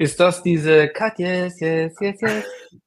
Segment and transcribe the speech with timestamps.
[0.00, 2.44] Ist das diese Cut, yes, yes, yes, yes?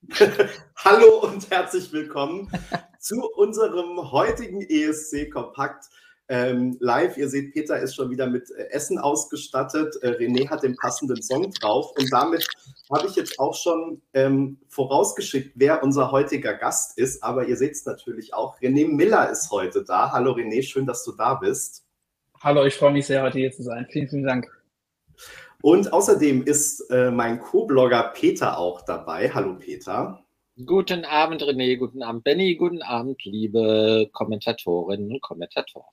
[0.78, 2.50] Hallo und herzlich willkommen
[3.00, 5.86] zu unserem heutigen ESC Kompakt
[6.28, 7.16] ähm, live.
[7.18, 9.96] Ihr seht, Peter ist schon wieder mit äh, Essen ausgestattet.
[10.02, 11.92] Äh, René hat den passenden Song drauf.
[12.00, 12.48] Und damit
[12.92, 17.22] habe ich jetzt auch schon ähm, vorausgeschickt, wer unser heutiger Gast ist.
[17.22, 18.60] Aber ihr seht es natürlich auch.
[18.60, 20.12] René Miller ist heute da.
[20.12, 21.86] Hallo René, schön, dass du da bist.
[22.42, 23.86] Hallo, ich freue mich sehr, heute hier zu sein.
[23.92, 24.63] Vielen, vielen Dank.
[25.64, 29.32] Und außerdem ist äh, mein Co-Blogger Peter auch dabei.
[29.34, 30.20] Hallo Peter.
[30.66, 31.78] Guten Abend, René.
[31.78, 32.56] Guten Abend, Benny.
[32.56, 35.88] Guten Abend, liebe Kommentatorinnen und Kommentatoren.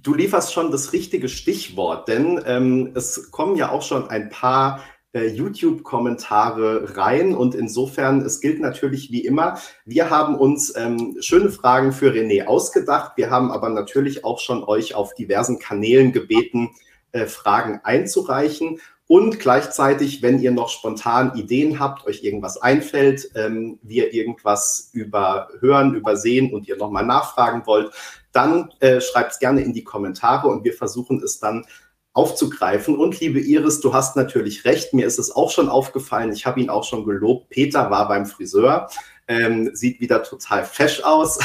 [0.00, 4.82] Du lieferst schon das richtige Stichwort, denn ähm, es kommen ja auch schon ein paar
[5.12, 11.50] äh, YouTube-Kommentare rein und insofern, es gilt natürlich wie immer, wir haben uns ähm, schöne
[11.50, 13.12] Fragen für René ausgedacht.
[13.14, 16.70] Wir haben aber natürlich auch schon euch auf diversen Kanälen gebeten,
[17.12, 18.80] äh, Fragen einzureichen.
[19.06, 25.94] Und gleichzeitig, wenn ihr noch spontan Ideen habt, euch irgendwas einfällt, ähm, wir irgendwas überhören,
[25.94, 27.92] übersehen und ihr nochmal nachfragen wollt,
[28.30, 31.66] dann äh, schreibt es gerne in die Kommentare und wir versuchen es dann
[32.12, 32.96] aufzugreifen.
[32.96, 36.60] Und liebe Iris, du hast natürlich recht, mir ist es auch schon aufgefallen, ich habe
[36.60, 38.88] ihn auch schon gelobt, Peter war beim Friseur,
[39.28, 41.38] ähm, sieht wieder total fesch aus.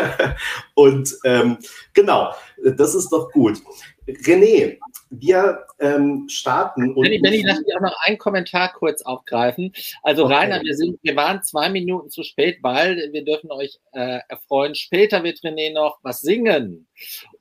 [0.74, 1.58] und ähm,
[1.94, 3.62] genau, das ist doch gut.
[4.08, 4.78] René,
[5.12, 6.94] wir ähm, starten.
[6.94, 9.72] Und Benny, Benny, lass mich auch noch einen Kommentar kurz aufgreifen.
[10.02, 10.34] Also okay.
[10.34, 14.74] Rainer, wir, sind, wir waren zwei Minuten zu spät, weil wir dürfen euch äh, erfreuen.
[14.74, 16.88] Später wird René noch was singen.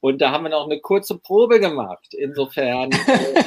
[0.02, 2.14] Und da haben wir noch eine kurze Probe gemacht.
[2.14, 2.92] Insofern.
[3.12, 3.44] Äh,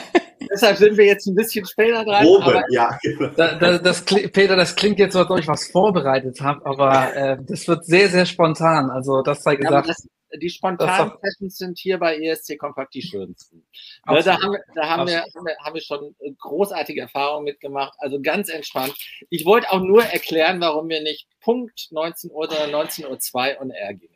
[0.54, 2.24] deshalb sind wir jetzt ein bisschen später dran.
[2.24, 2.98] Probe, ja.
[3.36, 7.38] Da, da, das, Peter, das klingt jetzt, als ob ich was vorbereitet habe, aber äh,
[7.46, 8.90] das wird sehr, sehr spontan.
[8.90, 9.88] Also das sei gesagt.
[9.88, 9.94] Ja,
[10.36, 13.66] die spontanen Sessions sind hier bei ESC Kompakt die schönsten.
[14.06, 17.94] Ne, da haben, da haben wir, haben, wir, haben wir schon großartige Erfahrungen mitgemacht.
[17.98, 18.94] Also ganz entspannt.
[19.30, 23.70] Ich wollte auch nur erklären, warum wir nicht Punkt 19 Uhr, sondern 19.02 Uhr on
[23.70, 24.14] air gingen.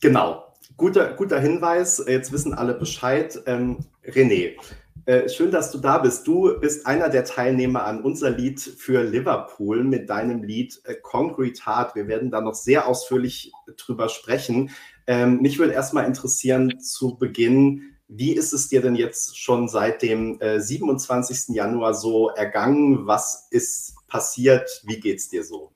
[0.00, 0.49] Genau.
[0.80, 2.02] Guter, guter Hinweis.
[2.08, 3.38] Jetzt wissen alle Bescheid.
[3.44, 4.56] Ähm, René,
[5.04, 6.26] äh, schön, dass du da bist.
[6.26, 11.66] Du bist einer der Teilnehmer an unser Lied für Liverpool mit deinem Lied äh, Concrete
[11.66, 11.96] Heart.
[11.96, 14.70] Wir werden da noch sehr ausführlich drüber sprechen.
[15.06, 20.00] Ähm, mich würde erstmal interessieren zu Beginn, wie ist es dir denn jetzt schon seit
[20.00, 21.54] dem äh, 27.
[21.54, 23.06] Januar so ergangen?
[23.06, 24.80] Was ist passiert?
[24.86, 25.72] Wie geht es dir so?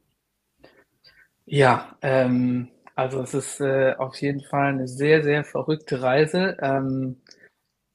[1.45, 6.57] Ja, ähm, also es ist äh, auf jeden Fall eine sehr, sehr verrückte Reise.
[6.61, 7.21] Ähm,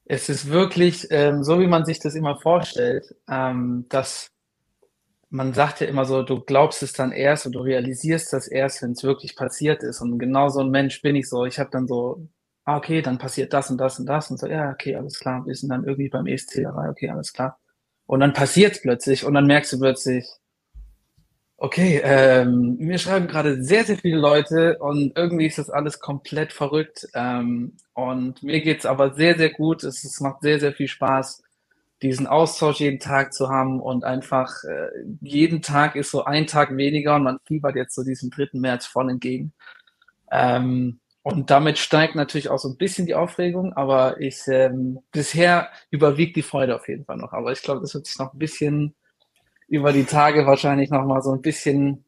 [0.06, 4.32] es ist wirklich ähm, so, wie man sich das immer vorstellt, ähm, dass
[5.30, 8.82] man sagt ja immer so, du glaubst es dann erst und du realisierst das erst,
[8.82, 10.02] wenn es wirklich passiert ist.
[10.02, 11.46] Und genau so ein Mensch bin ich so.
[11.46, 12.28] Ich habe dann so,
[12.66, 15.46] ah, okay, dann passiert das und das und das und so, ja, okay, alles klar.
[15.46, 17.60] Wir sind dann irgendwie beim ESC dabei, okay, alles klar.
[18.08, 20.26] Und dann passiert es plötzlich und dann merkst du plötzlich,
[21.62, 26.54] Okay, ähm, mir schreiben gerade sehr, sehr viele Leute und irgendwie ist das alles komplett
[26.54, 27.10] verrückt.
[27.14, 29.84] Ähm, und mir geht's aber sehr, sehr gut.
[29.84, 31.44] Es, es, macht sehr, sehr viel Spaß,
[32.02, 34.88] diesen Austausch jeden Tag zu haben und einfach äh,
[35.20, 38.52] jeden Tag ist so ein Tag weniger und man fiebert jetzt so diesem 3.
[38.54, 39.52] März voll entgegen.
[40.32, 45.70] Ähm, und damit steigt natürlich auch so ein bisschen die Aufregung, aber ich ähm, bisher
[45.92, 47.34] überwiegt die Freude auf jeden Fall noch.
[47.34, 48.96] Aber ich glaube, das wird sich noch ein bisschen
[49.70, 52.06] über die Tage wahrscheinlich noch mal so ein bisschen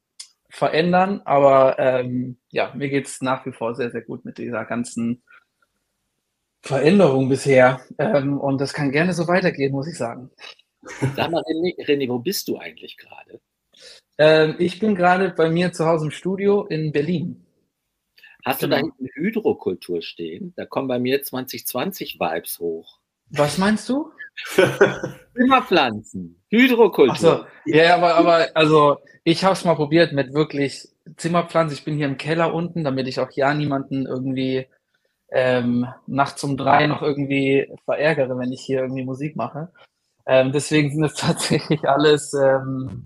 [0.50, 1.22] verändern.
[1.26, 5.24] Aber ähm, ja, mir geht's nach wie vor sehr, sehr gut mit dieser ganzen
[6.62, 7.82] Veränderung bisher.
[7.98, 10.30] Ähm, und das kann gerne so weitergehen, muss ich sagen.
[11.16, 13.40] Sag mal, René, René wo bist du eigentlich gerade?
[14.18, 17.46] Ähm, ich bin gerade bei mir zu Hause im Studio in Berlin.
[18.44, 18.76] Hast genau.
[18.78, 20.54] du da hinten Hydrokultur stehen?
[20.56, 23.00] Da kommen bei mir 2020 Vibes hoch.
[23.30, 24.12] Was meinst du?
[25.36, 27.16] Zimmerpflanzen, Hydrokultur.
[27.16, 30.88] So, ja, aber, aber also ich habe es mal probiert mit wirklich
[31.18, 31.78] Zimmerpflanzen.
[31.78, 34.68] Ich bin hier im Keller unten, damit ich auch ja niemanden irgendwie
[35.32, 39.72] ähm, nachts um drei noch irgendwie verärgere, wenn ich hier irgendwie Musik mache.
[40.26, 43.06] Ähm, deswegen sind es tatsächlich alles ähm,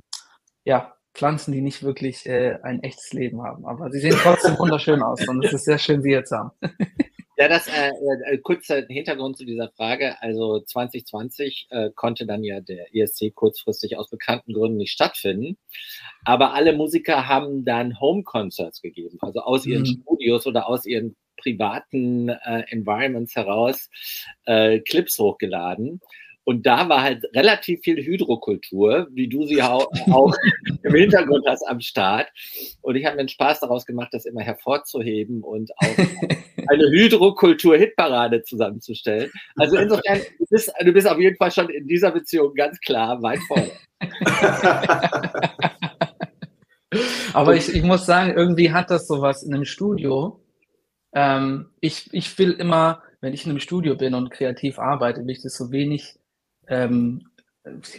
[0.64, 3.66] ja, Pflanzen, die nicht wirklich äh, ein echtes Leben haben.
[3.66, 6.52] Aber sie sehen trotzdem wunderschön aus und es ist sehr schön, sie jetzt haben.
[7.38, 7.90] Ja, das äh,
[8.32, 10.22] äh, kurzer Hintergrund zu dieser Frage.
[10.22, 15.58] Also 2020 äh, konnte dann ja der ESC kurzfristig aus bekannten Gründen nicht stattfinden.
[16.24, 20.02] Aber alle Musiker haben dann Home-Concerts gegeben, also aus ihren mhm.
[20.04, 23.90] Studios oder aus ihren privaten äh, Environments heraus
[24.46, 26.00] äh, Clips hochgeladen.
[26.46, 30.34] Und da war halt relativ viel Hydrokultur, wie du sie auch, auch
[30.84, 32.28] im Hintergrund hast am Start.
[32.82, 35.98] Und ich habe mir einen Spaß daraus gemacht, das immer hervorzuheben und auch
[36.68, 39.32] eine Hydrokultur-Hitparade zusammenzustellen.
[39.56, 43.22] Also insofern, du bist, du bist auf jeden Fall schon in dieser Beziehung ganz klar
[43.24, 43.72] weit vorne.
[47.34, 50.42] Aber ich, ich muss sagen, irgendwie hat das sowas in einem Studio.
[51.14, 55.32] Ähm, ich, ich will immer, wenn ich in einem Studio bin und kreativ arbeite, will
[55.32, 56.20] ich das so wenig,
[56.68, 57.28] ähm,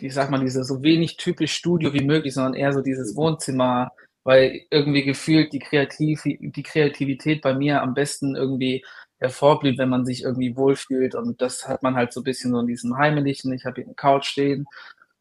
[0.01, 3.93] ich sag mal, diese so wenig typisch Studio wie möglich, sondern eher so dieses Wohnzimmer,
[4.25, 8.85] weil irgendwie gefühlt die, Kreativ die Kreativität bei mir am besten irgendwie
[9.19, 11.15] hervorblüht, wenn man sich irgendwie wohlfühlt.
[11.15, 13.53] Und das hat man halt so ein bisschen so in diesem Heimlichen.
[13.53, 14.67] Ich habe hier eine Couch stehen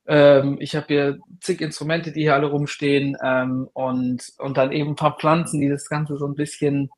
[0.07, 4.91] ähm, ich habe hier zig Instrumente, die hier alle rumstehen ähm, und, und dann eben
[4.91, 6.89] ein paar Pflanzen, die das Ganze so ein bisschen,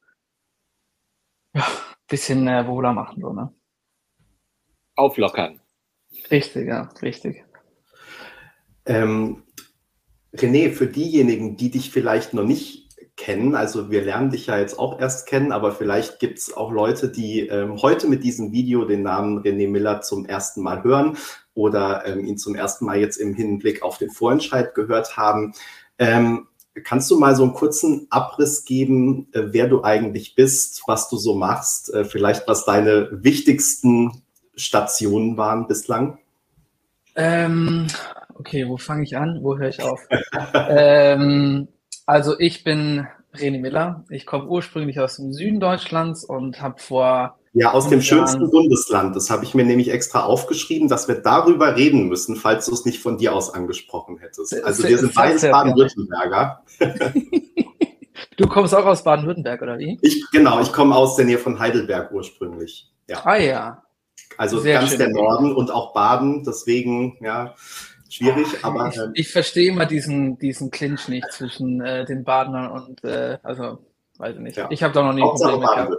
[1.54, 1.66] ja,
[2.08, 3.22] bisschen äh, wohler machen.
[3.22, 3.54] So, ne?
[4.96, 5.62] Auflockern.
[6.32, 7.44] Richtig, ja, richtig.
[8.86, 9.44] Ähm,
[10.36, 14.78] René, für diejenigen, die dich vielleicht noch nicht kennen, also wir lernen dich ja jetzt
[14.78, 18.86] auch erst kennen, aber vielleicht gibt es auch Leute, die ähm, heute mit diesem Video
[18.86, 21.18] den Namen René Miller zum ersten Mal hören
[21.56, 25.54] oder ähm, ihn zum ersten Mal jetzt im Hinblick auf den Vorentscheid gehört haben.
[25.98, 26.48] Ähm,
[26.84, 31.18] kannst du mal so einen kurzen Abriss geben, äh, wer du eigentlich bist, was du
[31.18, 34.22] so machst, äh, vielleicht was deine wichtigsten
[34.58, 36.18] Stationen waren bislang?
[37.16, 37.88] Ähm,
[38.36, 39.40] okay, wo fange ich an?
[39.42, 40.02] Wo höre ich auf?
[40.54, 41.68] ähm,
[42.06, 44.04] also ich bin René Miller.
[44.10, 49.16] Ich komme ursprünglich aus dem Süden Deutschlands und habe vor ja, aus dem schönsten Bundesland.
[49.16, 52.86] Das habe ich mir nämlich extra aufgeschrieben, dass wir darüber reden müssen, falls du es
[52.86, 54.64] nicht von dir aus angesprochen hättest.
[54.64, 56.64] Also wir sind beides Baden-Württemberger.
[58.36, 59.98] Du kommst auch aus Baden-Württemberg, oder wie?
[60.02, 62.92] Ich, genau, ich komme aus der Nähe von Heidelberg ursprünglich.
[63.08, 63.22] Ja.
[63.24, 63.84] Ah ja.
[64.38, 65.00] Also Sehr ganz schön.
[65.00, 67.56] der Norden und auch Baden, deswegen, ja,
[68.10, 68.90] schwierig, Ach, aber.
[68.90, 73.40] Ich, ähm, ich, verstehe immer diesen, diesen Clinch nicht zwischen äh, den Badenern und, äh,
[73.44, 73.80] also,
[74.18, 74.58] weiß ich nicht.
[74.58, 74.68] Ja.
[74.70, 75.94] Ich habe da noch nie Probleme gehabt.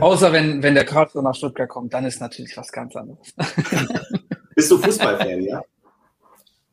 [0.00, 3.34] Außer wenn, wenn der Karlsruhe nach Stuttgart kommt, dann ist natürlich was ganz anderes.
[4.54, 5.62] Bist du Fußballfan, ja?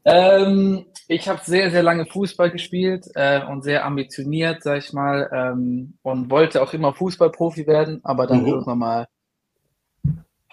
[0.04, 5.30] Ähm, ich habe sehr, sehr lange Fußball gespielt äh, und sehr ambitioniert, sag ich mal,
[5.34, 8.48] ähm, und wollte auch immer Fußballprofi werden, aber dann mhm.
[8.48, 9.08] irgendwann mal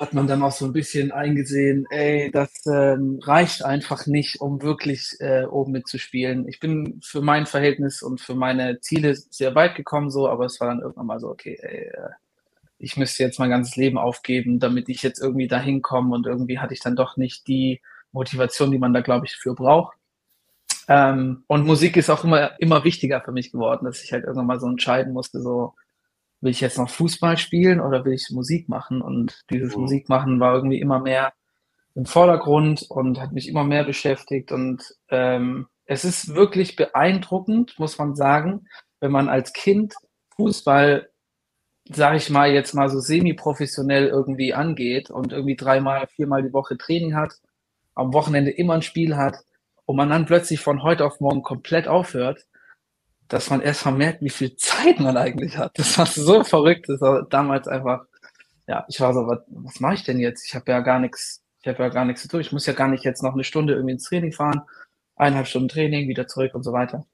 [0.02, 4.60] hat man dann auch so ein bisschen eingesehen, ey, das ähm, reicht einfach nicht, um
[4.60, 6.48] wirklich äh, oben mitzuspielen.
[6.48, 10.60] Ich bin für mein Verhältnis und für meine Ziele sehr weit gekommen, so, aber es
[10.60, 12.10] war dann irgendwann mal so, okay, ey, äh,
[12.78, 16.58] ich müsste jetzt mein ganzes Leben aufgeben, damit ich jetzt irgendwie da hinkomme und irgendwie
[16.58, 19.96] hatte ich dann doch nicht die Motivation, die man da, glaube ich, für braucht.
[20.88, 24.46] Ähm, und Musik ist auch immer, immer wichtiger für mich geworden, dass ich halt irgendwann
[24.46, 25.74] mal so entscheiden musste, so,
[26.42, 29.00] will ich jetzt noch Fußball spielen oder will ich Musik machen?
[29.00, 29.82] Und dieses mhm.
[29.82, 31.32] Musik machen war irgendwie immer mehr
[31.94, 34.52] im Vordergrund und hat mich immer mehr beschäftigt.
[34.52, 38.66] Und ähm, es ist wirklich beeindruckend, muss man sagen,
[39.00, 39.94] wenn man als Kind
[40.36, 41.08] Fußball
[41.84, 46.76] sage ich mal, jetzt mal so semi-professionell irgendwie angeht und irgendwie dreimal, viermal die Woche
[46.78, 47.34] Training hat,
[47.94, 49.38] am Wochenende immer ein Spiel hat
[49.84, 52.46] und man dann plötzlich von heute auf morgen komplett aufhört,
[53.32, 55.78] dass man erst mal merkt, wie viel Zeit man eigentlich hat.
[55.78, 56.88] Das war so verrückt.
[56.88, 58.04] Das war damals einfach,
[58.66, 60.46] ja, ich war so, was, was mache ich denn jetzt?
[60.46, 62.40] Ich habe ja gar nichts, ich habe ja gar nichts zu tun.
[62.40, 64.60] Ich muss ja gar nicht jetzt noch eine Stunde irgendwie ins Training fahren,
[65.16, 67.06] eineinhalb Stunden Training, wieder zurück und so weiter.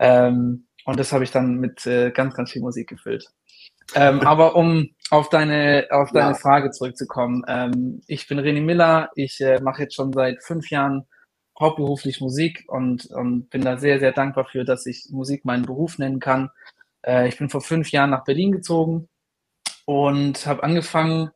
[0.00, 3.26] Ähm, und das habe ich dann mit äh, ganz, ganz viel Musik gefüllt.
[3.94, 6.34] Ähm, aber um auf deine, auf deine ja.
[6.34, 7.42] Frage zurückzukommen.
[7.46, 9.10] Ähm, ich bin René Miller.
[9.16, 11.06] Ich äh, mache jetzt schon seit fünf Jahren
[11.58, 15.98] hauptberuflich Musik und, und bin da sehr, sehr dankbar für, dass ich Musik meinen Beruf
[15.98, 16.50] nennen kann.
[17.02, 19.08] Äh, ich bin vor fünf Jahren nach Berlin gezogen
[19.84, 21.30] und habe angefangen,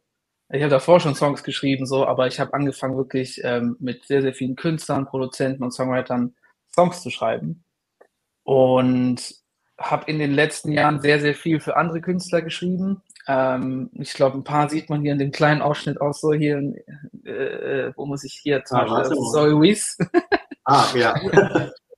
[0.50, 4.21] ich habe davor schon Songs geschrieben, so, aber ich habe angefangen wirklich ähm, mit sehr,
[4.21, 6.35] sehr vielen Künstlern, Produzenten und Songwritern
[6.75, 7.64] Songs zu schreiben.
[8.45, 9.35] Und
[9.79, 13.02] habe in den letzten Jahren sehr, sehr viel für andere Künstler geschrieben.
[13.26, 16.59] Ähm, ich glaube, ein paar sieht man hier in dem kleinen Ausschnitt auch so hier,
[16.59, 16.83] äh,
[17.32, 19.96] äh wo muss ich hier zum ah, Beispiel, Zoe Weiss.
[20.64, 21.16] Ah, ja.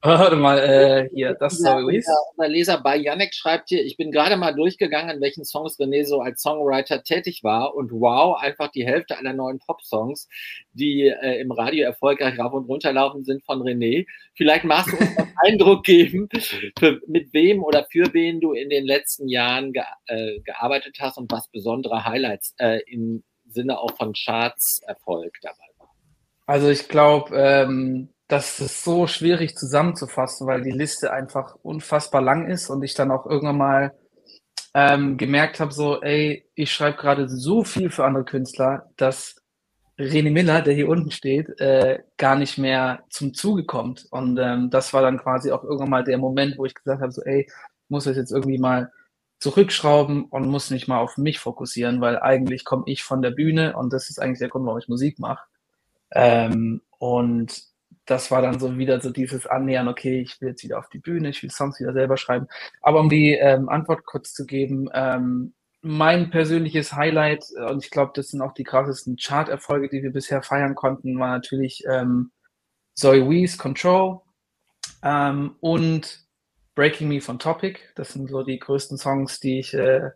[0.06, 2.06] Warte mal, äh, hier, das ja, Zoe Weiss.
[2.36, 6.04] Unser Leser bei Yannick schreibt hier, ich bin gerade mal durchgegangen, in welchen Songs René
[6.04, 10.28] so als Songwriter tätig war und wow, einfach die Hälfte aller neuen Pop-Songs,
[10.74, 14.06] die äh, im Radio erfolgreich rauf und runter laufen, sind von René.
[14.34, 16.28] Vielleicht magst du uns einen Eindruck geben,
[16.78, 21.16] für, mit wem oder für wen du in den letzten Jahren ge äh, gearbeitet hast
[21.16, 23.24] und was besondere Highlights äh, im
[23.54, 25.88] Sinne auch von Charts-Erfolg dabei war.
[26.46, 32.50] Also ich glaube, ähm, das ist so schwierig zusammenzufassen, weil die Liste einfach unfassbar lang
[32.50, 33.94] ist und ich dann auch irgendwann mal
[34.74, 39.36] ähm, gemerkt habe, so, ey, ich schreibe gerade so viel für andere Künstler, dass
[39.98, 44.06] René Miller, der hier unten steht, äh, gar nicht mehr zum Zuge kommt.
[44.10, 47.12] Und ähm, das war dann quasi auch irgendwann mal der Moment, wo ich gesagt habe,
[47.12, 47.48] so, ey,
[47.88, 48.90] muss das jetzt irgendwie mal
[49.44, 53.76] zurückschrauben und muss nicht mal auf mich fokussieren, weil eigentlich komme ich von der Bühne
[53.76, 55.44] und das ist eigentlich der Grund, warum ich Musik mache.
[56.12, 57.62] Ähm, und
[58.06, 60.98] das war dann so wieder so dieses Annähern, okay, ich will jetzt wieder auf die
[60.98, 62.46] Bühne, ich will Songs wieder selber schreiben.
[62.80, 67.90] Aber um die ähm, Antwort kurz zu geben, ähm, mein persönliches Highlight, äh, und ich
[67.90, 72.30] glaube, das sind auch die krassesten Chart-Erfolge, die wir bisher feiern konnten, war natürlich ähm,
[72.94, 74.22] Zoe Wees Control
[75.02, 76.23] ähm, und
[76.74, 77.78] Breaking Me von Topic.
[77.94, 80.10] Das sind so die größten Songs, die ich, äh,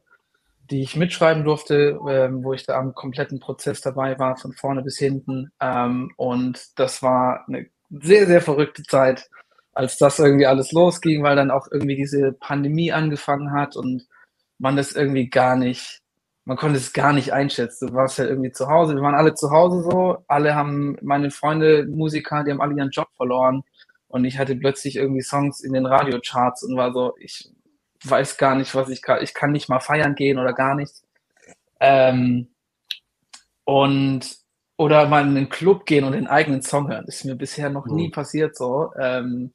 [0.71, 4.83] die ich mitschreiben durfte, ähm, wo ich da am kompletten Prozess dabei war, von vorne
[4.83, 5.53] bis hinten.
[5.61, 9.29] Ähm, und das war eine sehr, sehr verrückte Zeit,
[9.73, 14.07] als das irgendwie alles losging, weil dann auch irgendwie diese Pandemie angefangen hat und
[14.59, 16.01] man das irgendwie gar nicht,
[16.45, 17.89] man konnte es gar nicht einschätzen.
[17.89, 21.31] Du warst ja irgendwie zu Hause, wir waren alle zu Hause so, alle haben, meine
[21.31, 23.63] Freunde, Musiker, die haben alle ihren Job verloren
[24.09, 27.51] und ich hatte plötzlich irgendwie Songs in den Radiocharts und war so, ich
[28.05, 31.05] weiß gar nicht, was ich kann, ich kann nicht mal feiern gehen oder gar nichts.
[31.81, 32.49] Ähm,
[33.65, 34.39] und
[34.79, 37.05] oder mal in den Club gehen und den eigenen Song hören.
[37.07, 38.93] Ist mir bisher noch nie passiert so.
[38.99, 39.53] Ähm,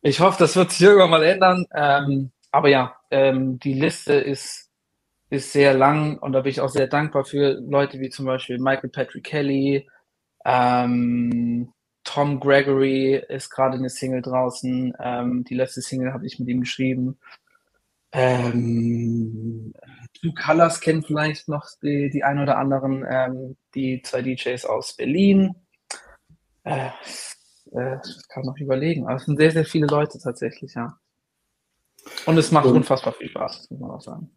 [0.00, 1.66] ich hoffe, das wird sich irgendwann mal ändern.
[1.74, 4.70] Ähm, aber ja, ähm, die Liste ist,
[5.28, 8.58] ist sehr lang und da bin ich auch sehr dankbar für Leute wie zum Beispiel
[8.58, 9.88] Michael Patrick Kelly,
[10.44, 11.73] ähm,
[12.14, 14.94] Tom Gregory ist gerade eine Single draußen.
[15.00, 17.18] Ähm, die letzte Single habe ich mit ihm geschrieben.
[18.12, 19.74] Ähm,
[20.20, 24.94] Two Colors kennt vielleicht noch die, die ein oder anderen, ähm, die zwei DJs aus
[24.94, 25.56] Berlin.
[26.62, 26.90] Äh,
[27.72, 29.08] äh, kann noch überlegen.
[29.08, 30.96] Aber es sind sehr, sehr viele Leute tatsächlich, ja.
[32.26, 34.30] Und es macht und, unfassbar viel Spaß, muss man auch sagen.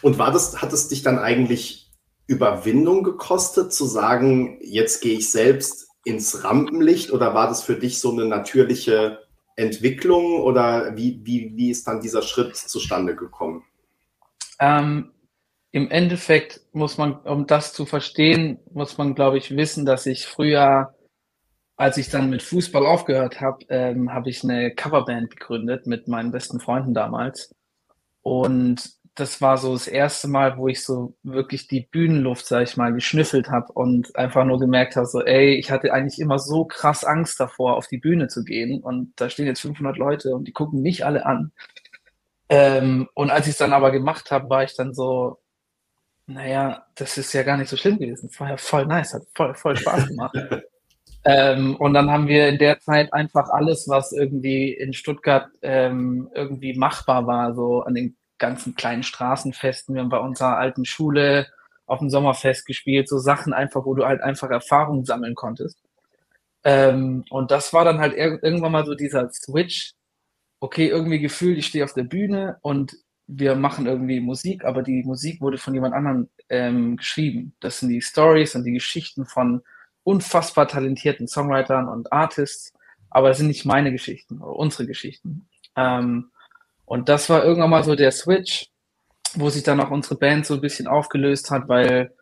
[0.00, 1.92] Und war das, hat es dich dann eigentlich
[2.26, 8.00] Überwindung gekostet, zu sagen, jetzt gehe ich selbst ins Rampenlicht oder war das für dich
[8.00, 9.18] so eine natürliche
[9.56, 13.64] Entwicklung oder wie, wie, wie ist dann dieser Schritt zustande gekommen?
[14.58, 15.12] Ähm,
[15.72, 20.26] Im Endeffekt muss man, um das zu verstehen, muss man, glaube ich, wissen, dass ich
[20.26, 20.94] früher
[21.80, 26.30] als ich dann mit Fußball aufgehört habe, ähm, habe ich eine Coverband gegründet mit meinen
[26.30, 27.54] besten Freunden damals.
[28.20, 32.76] Und das war so das erste Mal, wo ich so wirklich die Bühnenluft, sag ich
[32.76, 36.64] mal, geschnüffelt habe und einfach nur gemerkt habe, so, ey, ich hatte eigentlich immer so
[36.64, 38.82] krass Angst davor, auf die Bühne zu gehen.
[38.82, 41.52] Und da stehen jetzt 500 Leute und die gucken mich alle an.
[42.48, 45.38] Ähm, und als ich es dann aber gemacht habe, war ich dann so,
[46.26, 48.30] naja, das ist ja gar nicht so schlimm gewesen.
[48.32, 50.36] Es war ja voll nice, hat voll, voll Spaß gemacht.
[51.24, 56.30] Ähm, und dann haben wir in der Zeit einfach alles, was irgendwie in Stuttgart ähm,
[56.34, 59.94] irgendwie machbar war, so an den ganzen kleinen Straßenfesten.
[59.94, 61.46] Wir haben bei unserer alten Schule
[61.86, 65.78] auf dem Sommerfest gespielt, so Sachen einfach, wo du halt einfach Erfahrungen sammeln konntest.
[66.64, 69.92] Ähm, und das war dann halt ir irgendwann mal so dieser Switch.
[70.60, 75.02] Okay, irgendwie gefühlt, ich stehe auf der Bühne und wir machen irgendwie Musik, aber die
[75.04, 77.54] Musik wurde von jemand anderem ähm, geschrieben.
[77.60, 79.62] Das sind die Stories und die Geschichten von
[80.02, 82.72] unfassbar talentierten Songwritern und Artists,
[83.08, 85.48] aber es sind nicht meine Geschichten oder unsere Geschichten.
[85.76, 86.30] Ähm,
[86.90, 88.66] und das war irgendwann mal so der Switch,
[89.34, 92.12] wo sich dann auch unsere Band so ein bisschen aufgelöst hat, weil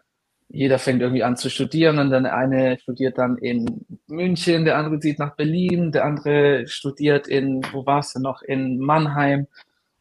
[0.51, 4.77] jeder fängt irgendwie an zu studieren und dann der eine studiert dann in München, der
[4.77, 9.47] andere zieht nach Berlin, der andere studiert in, wo war es denn noch, in Mannheim.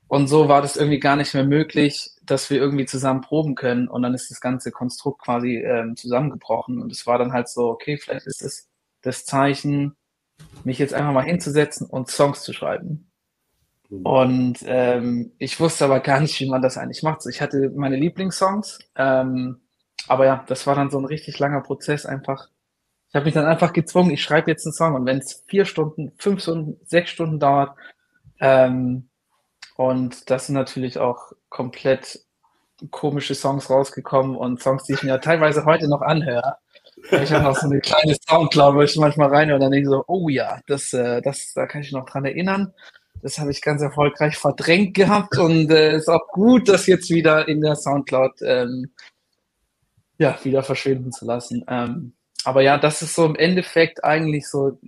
[0.10, 3.88] Und so war das irgendwie gar nicht mehr möglich, dass wir irgendwie zusammen proben können.
[3.88, 6.82] Und dann ist das ganze Konstrukt quasi ähm, zusammengebrochen.
[6.82, 8.68] Und es war dann halt so, okay, vielleicht ist es
[9.02, 9.96] das Zeichen,
[10.66, 13.07] mich jetzt einfach mal hinzusetzen und Songs zu schreiben.
[13.90, 14.06] Mhm.
[14.06, 17.26] Und ähm, ich wusste aber gar nicht, wie man das eigentlich macht.
[17.28, 19.62] Ich hatte meine Lieblingssongs, ähm,
[20.08, 22.50] aber ja, das war dann so ein richtig langer Prozess einfach.
[23.10, 25.66] Ich habe mich dann einfach gezwungen, ich schreibe jetzt einen Song und wenn es vier
[25.66, 27.76] Stunden, fünf Stunden, sechs Stunden dauert,
[28.40, 29.10] ähm,
[29.78, 32.20] und das sind natürlich auch komplett
[32.92, 36.58] komische Songs rausgekommen und Songs, die ich mir teilweise heute noch anhöre.
[37.12, 39.90] Ich habe noch so eine kleine Soundcloud, wo ich manchmal rein und dann denke ich
[39.90, 42.74] so, oh ja, das, äh, das, da kann ich noch dran erinnern.
[43.22, 47.48] Das habe ich ganz erfolgreich verdrängt gehabt und äh, ist auch gut, das jetzt wieder
[47.48, 48.92] in der Soundcloud ähm,
[50.18, 51.64] ja, wieder verschwinden zu lassen.
[51.68, 54.80] Ähm, aber ja, das ist so im Endeffekt eigentlich so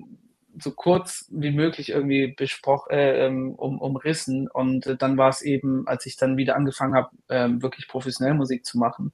[0.62, 4.50] so kurz wie möglich irgendwie besprochen, äh, ähm, um, umrissen.
[4.50, 8.34] Und äh, dann war es eben, als ich dann wieder angefangen habe, ähm, wirklich professionell
[8.34, 9.14] Musik zu machen,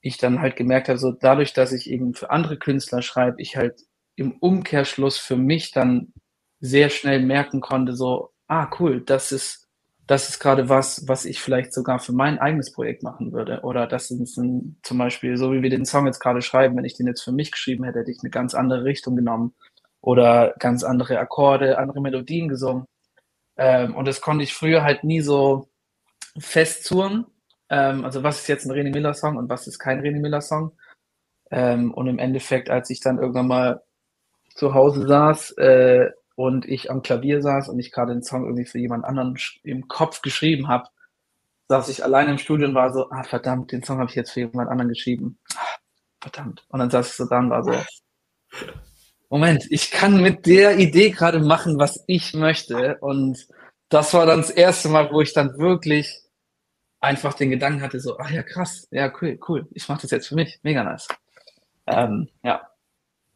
[0.00, 3.56] ich dann halt gemerkt habe, so dadurch, dass ich eben für andere Künstler schreibe, ich
[3.56, 3.82] halt
[4.16, 6.12] im Umkehrschluss für mich dann
[6.60, 9.68] sehr schnell merken konnte, so, ah, cool, das ist,
[10.06, 13.60] das ist gerade was, was ich vielleicht sogar für mein eigenes Projekt machen würde.
[13.62, 16.84] Oder das ist ein, zum Beispiel, so wie wir den Song jetzt gerade schreiben, wenn
[16.84, 19.54] ich den jetzt für mich geschrieben hätte, hätte ich eine ganz andere Richtung genommen
[20.00, 22.86] oder ganz andere Akkorde, andere Melodien gesungen.
[23.56, 25.68] Ähm, und das konnte ich früher halt nie so
[26.38, 27.26] festzurren.
[27.68, 30.40] Ähm, also was ist jetzt ein René Miller Song und was ist kein René Miller
[30.40, 30.72] Song?
[31.50, 33.82] Ähm, und im Endeffekt, als ich dann irgendwann mal
[34.54, 36.10] zu Hause saß äh,
[36.40, 39.88] und ich am Klavier saß und ich gerade den Song irgendwie für jemand anderen im
[39.88, 40.88] Kopf geschrieben habe,
[41.68, 44.30] saß ich allein im Studio und war so, ah verdammt, den Song habe ich jetzt
[44.30, 45.38] für jemand anderen geschrieben.
[45.54, 45.76] Ah,
[46.18, 46.64] verdammt.
[46.70, 47.74] Und dann saß ich so da und war so,
[49.28, 52.96] Moment, ich kann mit der Idee gerade machen, was ich möchte.
[53.00, 53.46] Und
[53.90, 56.22] das war dann das erste Mal, wo ich dann wirklich
[57.00, 60.28] einfach den Gedanken hatte, so, ach ja, krass, ja, cool, cool, ich mache das jetzt
[60.28, 61.06] für mich, mega nice.
[61.86, 62.69] Ähm, ja,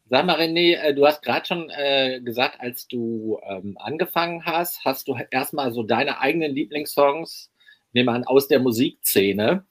[0.07, 4.85] Sag mal, René, äh, du hast gerade schon äh, gesagt, als du ähm, angefangen hast,
[4.85, 7.51] hast du erstmal so deine eigenen Lieblingssongs,
[7.93, 9.65] nehmen an, aus der Musikszene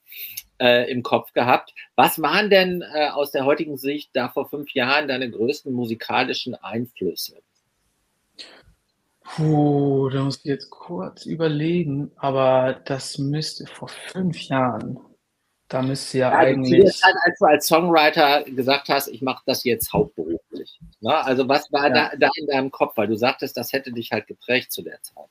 [0.59, 1.73] äh, im Kopf gehabt.
[1.95, 6.55] Was waren denn äh, aus der heutigen Sicht da vor fünf Jahren deine größten musikalischen
[6.55, 7.41] Einflüsse?
[9.21, 14.99] Puh, da muss ich jetzt kurz überlegen, aber das müsste vor fünf Jahren.
[15.75, 16.95] Da müsste ja, ja eigentlich.
[16.95, 20.79] Zeit, als du als Songwriter gesagt hast, ich mache das jetzt hauptberuflich.
[21.01, 21.13] Ne?
[21.13, 22.11] Also, was war ja.
[22.11, 22.95] da, da, in deinem Kopf?
[22.95, 25.27] Weil du sagtest, das hätte dich halt geprägt zu der Zeit.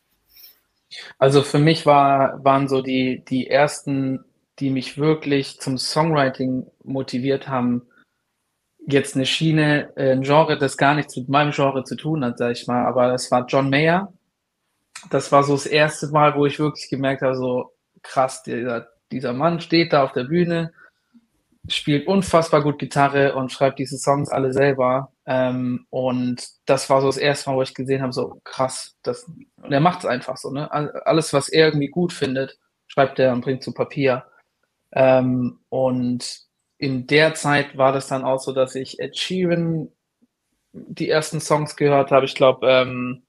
[1.19, 4.23] Also, für mich war, waren so die, die ersten,
[4.59, 7.89] die mich wirklich zum Songwriting motiviert haben,
[8.87, 12.37] jetzt eine Schiene, äh, ein Genre, das gar nichts mit meinem Genre zu tun hat,
[12.37, 12.85] sag ich mal.
[12.85, 14.13] Aber das war John Mayer.
[15.09, 17.73] Das war so das erste Mal, wo ich wirklich gemerkt habe, so
[18.03, 20.73] krass, dieser dieser Mann steht da auf der Bühne,
[21.69, 25.13] spielt unfassbar gut Gitarre und schreibt diese Songs alle selber.
[25.25, 28.97] Ähm, und das war so das erste Mal, wo ich gesehen habe, so krass.
[29.03, 29.25] Das,
[29.63, 30.51] und er macht es einfach so.
[30.51, 30.71] Ne?
[30.71, 34.25] Alles, was er irgendwie gut findet, schreibt er und bringt zu Papier.
[34.93, 36.41] Ähm, und
[36.79, 39.89] in der Zeit war das dann auch so, dass ich Ed Sheeran
[40.73, 42.27] die ersten Songs gehört habe.
[42.27, 43.23] Ich glaube, ähm,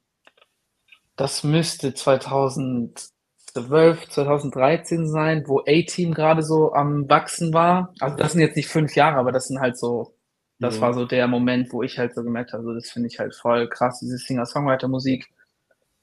[1.15, 3.14] das müsste 2000
[3.55, 7.93] 2012, 2013 sein, wo A-Team gerade so am Wachsen war.
[7.99, 10.13] Also das sind jetzt nicht fünf Jahre, aber das sind halt so,
[10.59, 10.81] das mhm.
[10.81, 13.33] war so der Moment, wo ich halt so gemerkt habe, so, das finde ich halt
[13.33, 15.29] voll krass, diese Singer-Songwriter-Musik.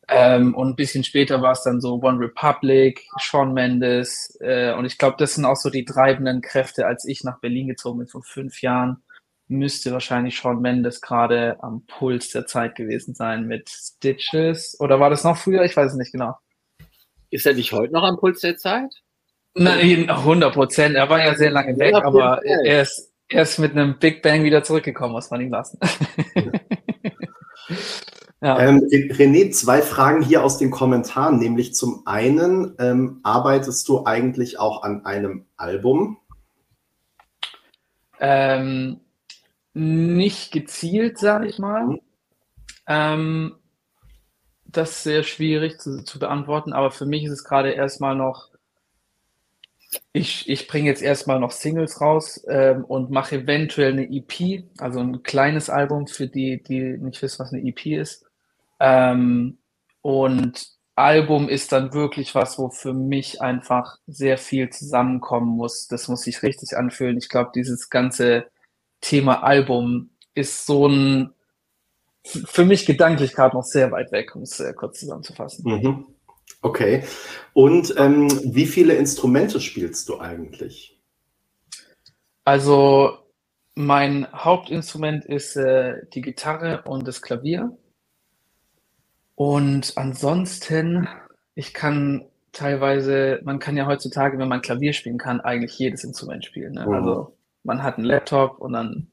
[0.09, 4.37] Ähm, und ein bisschen später war es dann so One Republic, Sean Mendes.
[4.40, 7.68] Äh, und ich glaube, das sind auch so die treibenden Kräfte, als ich nach Berlin
[7.68, 9.03] gezogen bin vor fünf Jahren.
[9.48, 14.79] Müsste wahrscheinlich Sean Mendes gerade am Puls der Zeit gewesen sein mit Stitches.
[14.81, 15.62] Oder war das noch früher?
[15.64, 16.35] Ich weiß es nicht genau.
[17.33, 18.92] Ist er nicht heute noch am Puls der Zeit?
[19.55, 20.97] Nein, 100 Prozent.
[20.97, 24.45] Er war ja sehr lange weg, aber er ist, er ist mit einem Big Bang
[24.45, 25.79] wieder zurückgekommen, muss man ihm lassen.
[28.42, 28.59] ja.
[28.61, 31.38] ähm, René, zwei Fragen hier aus den Kommentaren.
[31.38, 36.18] Nämlich zum einen, ähm, arbeitest du eigentlich auch an einem Album?
[38.21, 39.01] Ähm,
[39.73, 41.99] nicht gezielt, sage ich mal.
[42.88, 43.55] Mhm.
[44.72, 48.48] Das ist sehr schwierig zu, zu beantworten, aber für mich ist es gerade erstmal noch,
[50.12, 55.00] ich, ich bringe jetzt erstmal noch Singles raus ähm, und mache eventuell eine EP, also
[55.00, 58.24] ein kleines Album für die, die nicht wissen, was eine EP ist.
[58.80, 59.58] Ähm,
[60.00, 65.87] und Album ist dann wirklich was, wo für mich einfach sehr viel zusammenkommen muss.
[65.88, 67.16] Das muss sich richtig anfühlen.
[67.18, 68.46] Ich glaube, dieses ganze
[69.00, 71.35] Thema Album ist so ein
[72.24, 75.64] für mich gedanklich gerade noch sehr weit weg, um es sehr kurz zusammenzufassen.
[75.64, 76.06] Mhm.
[76.61, 77.04] Okay.
[77.52, 81.00] Und ähm, wie viele Instrumente spielst du eigentlich?
[82.44, 83.18] Also
[83.74, 87.76] mein Hauptinstrument ist äh, die Gitarre und das Klavier.
[89.35, 91.08] Und ansonsten,
[91.54, 96.44] ich kann teilweise, man kann ja heutzutage, wenn man Klavier spielen kann, eigentlich jedes Instrument
[96.44, 96.74] spielen.
[96.74, 96.87] Ne?
[96.87, 96.92] Mhm.
[96.92, 99.12] Also man hat einen Laptop und dann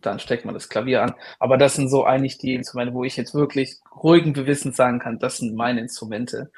[0.00, 1.14] dann steckt man das Klavier an.
[1.38, 5.18] Aber das sind so eigentlich die Instrumente, wo ich jetzt wirklich ruhigen Gewissens sagen kann,
[5.18, 6.50] das sind meine Instrumente.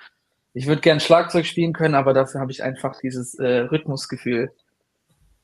[0.52, 4.52] Ich würde gern Schlagzeug spielen können, aber dafür habe ich einfach dieses äh, Rhythmusgefühl.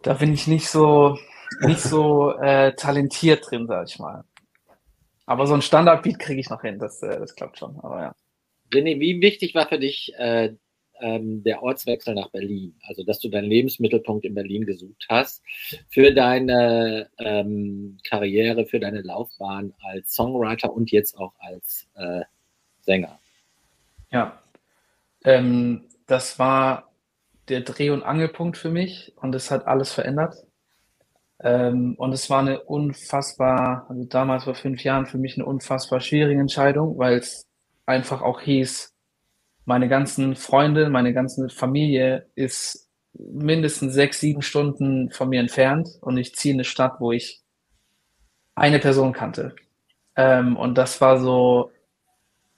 [0.03, 1.19] Da bin ich nicht so,
[1.61, 4.25] nicht so äh, talentiert drin, sag ich mal.
[5.27, 7.79] Aber so ein Standardbeat kriege ich noch hin, das, äh, das klappt schon.
[7.81, 8.15] Aber ja.
[8.73, 10.55] René, wie wichtig war für dich äh,
[11.03, 15.43] ähm, der Ortswechsel nach Berlin, also dass du deinen Lebensmittelpunkt in Berlin gesucht hast,
[15.89, 22.23] für deine ähm, Karriere, für deine Laufbahn als Songwriter und jetzt auch als äh,
[22.81, 23.19] Sänger.
[24.11, 24.43] Ja,
[25.25, 26.93] ähm, das war
[27.49, 30.35] der Dreh- und Angelpunkt für mich und es hat alles verändert.
[31.41, 36.01] Ähm, und es war eine unfassbar, also damals vor fünf Jahren für mich eine unfassbar
[36.01, 37.49] schwierige Entscheidung, weil es
[37.85, 38.92] einfach auch hieß,
[39.65, 46.17] meine ganzen Freunde, meine ganze Familie ist mindestens sechs, sieben Stunden von mir entfernt und
[46.17, 47.43] ich ziehe in eine Stadt, wo ich
[48.55, 49.55] eine Person kannte.
[50.17, 51.71] Ähm, und das war so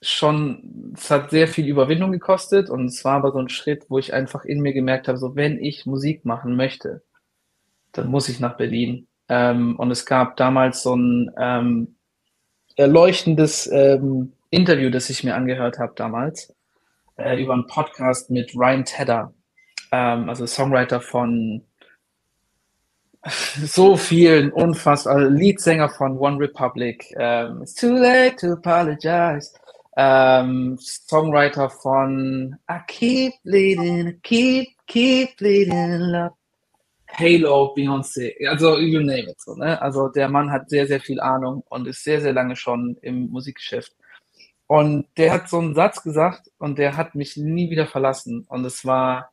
[0.01, 3.97] schon, es hat sehr viel Überwindung gekostet und es war aber so ein Schritt, wo
[3.97, 7.01] ich einfach in mir gemerkt habe, so wenn ich Musik machen möchte,
[7.91, 9.07] dann muss ich nach Berlin.
[9.29, 11.95] Ähm, und es gab damals so ein ähm,
[12.75, 16.54] erleuchtendes ähm, Interview, das ich mir angehört habe damals,
[17.17, 19.33] äh, über einen Podcast mit Ryan Tedder,
[19.91, 21.63] ähm, also Songwriter von
[23.63, 29.51] so vielen unfassbar, also Leadsänger von One Republic, ähm, It's too late to apologize,
[29.97, 36.35] ähm, Songwriter von I keep bleeding, keep, keep bleeding love,
[37.17, 39.39] Halo, Beyoncé, also you name it.
[39.39, 39.81] So, ne?
[39.81, 43.29] Also der Mann hat sehr, sehr viel Ahnung und ist sehr, sehr lange schon im
[43.29, 43.93] Musikgeschäft.
[44.67, 48.45] Und der hat so einen Satz gesagt und der hat mich nie wieder verlassen.
[48.49, 49.31] Und es war,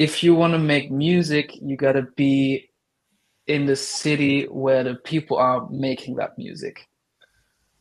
[0.00, 2.68] if you want to make music, you gotta be
[3.44, 6.88] in the city where the people are making that music.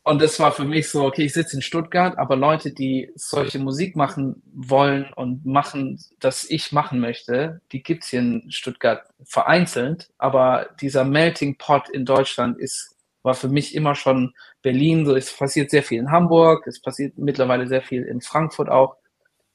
[0.07, 3.57] Und das war für mich so, okay, ich sitze in Stuttgart, aber Leute, die solche
[3.57, 10.11] Musik machen wollen und machen, das ich machen möchte, die gibt's hier in Stuttgart vereinzelt,
[10.19, 12.94] aber dieser Melting Pot in Deutschland ist,
[13.25, 17.17] war für mich immer schon Berlin, so es passiert sehr viel in Hamburg, es passiert
[17.17, 18.95] mittlerweile sehr viel in Frankfurt auch.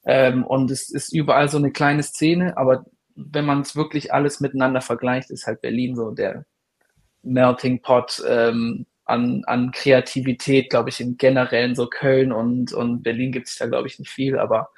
[0.05, 4.41] Ähm, und es ist überall so eine kleine Szene, aber wenn man es wirklich alles
[4.41, 6.45] miteinander vergleicht, ist halt Berlin so der
[7.23, 13.33] Melting Pot ähm, an, an Kreativität, glaube ich, in generellen so Köln und, und Berlin
[13.33, 14.71] gibt es da, glaube ich, nicht viel, aber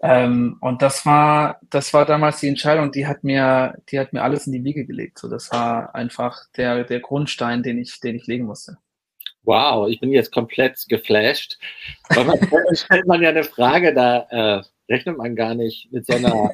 [0.00, 4.22] ähm, und das war, das war damals die Entscheidung, die hat mir, die hat mir
[4.22, 5.18] alles in die Wiege gelegt.
[5.18, 8.78] So, das war einfach der, der Grundstein, den ich, den ich legen musste.
[9.44, 11.58] Wow, ich bin jetzt komplett geflasht.
[12.08, 12.26] Weil
[12.76, 16.50] stellt man ja eine Frage, da äh, rechnet man gar nicht mit so einer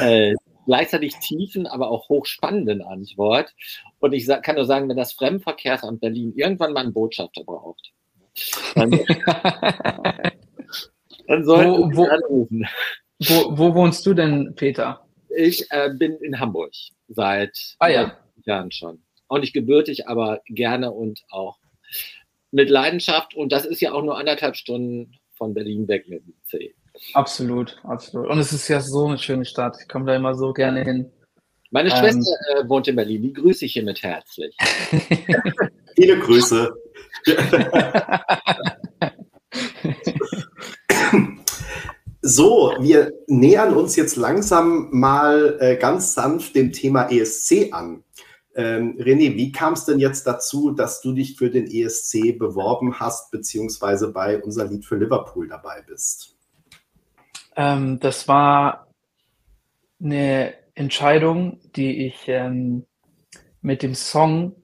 [0.00, 0.34] äh,
[0.66, 3.54] gleichzeitig tiefen, aber auch hochspannenden Antwort.
[4.00, 7.92] Und ich kann nur sagen, wenn das Fremdenverkehrsamt Berlin irgendwann mal einen Botschafter braucht,
[8.74, 8.90] dann,
[11.28, 12.66] dann sollten wo, wo, anrufen.
[13.20, 15.06] Wo, wo wohnst du denn, Peter?
[15.36, 16.72] Ich äh, bin in Hamburg
[17.08, 18.16] seit ah, ja.
[18.44, 19.02] Jahren schon.
[19.28, 21.58] Auch nicht gebürtig, aber gerne und auch
[22.50, 23.34] mit Leidenschaft.
[23.34, 26.74] Und das ist ja auch nur anderthalb Stunden von Berlin weg mit dem C.
[27.12, 28.28] Absolut, absolut.
[28.30, 29.76] Und es ist ja so eine schöne Stadt.
[29.80, 31.12] Ich komme da immer so gerne hin.
[31.70, 33.22] Meine ähm, Schwester äh, wohnt in Berlin.
[33.22, 34.56] Die grüße ich hiermit herzlich.
[35.96, 36.74] Viele Grüße.
[42.28, 48.02] So, wir nähern uns jetzt langsam mal äh, ganz sanft dem Thema ESC an.
[48.56, 52.98] Ähm, René, wie kam es denn jetzt dazu, dass du dich für den ESC beworben
[52.98, 56.34] hast, beziehungsweise bei unser Lied für Liverpool dabei bist?
[57.54, 58.88] Ähm, das war
[60.02, 62.86] eine Entscheidung, die ich ähm,
[63.60, 64.56] mit dem Song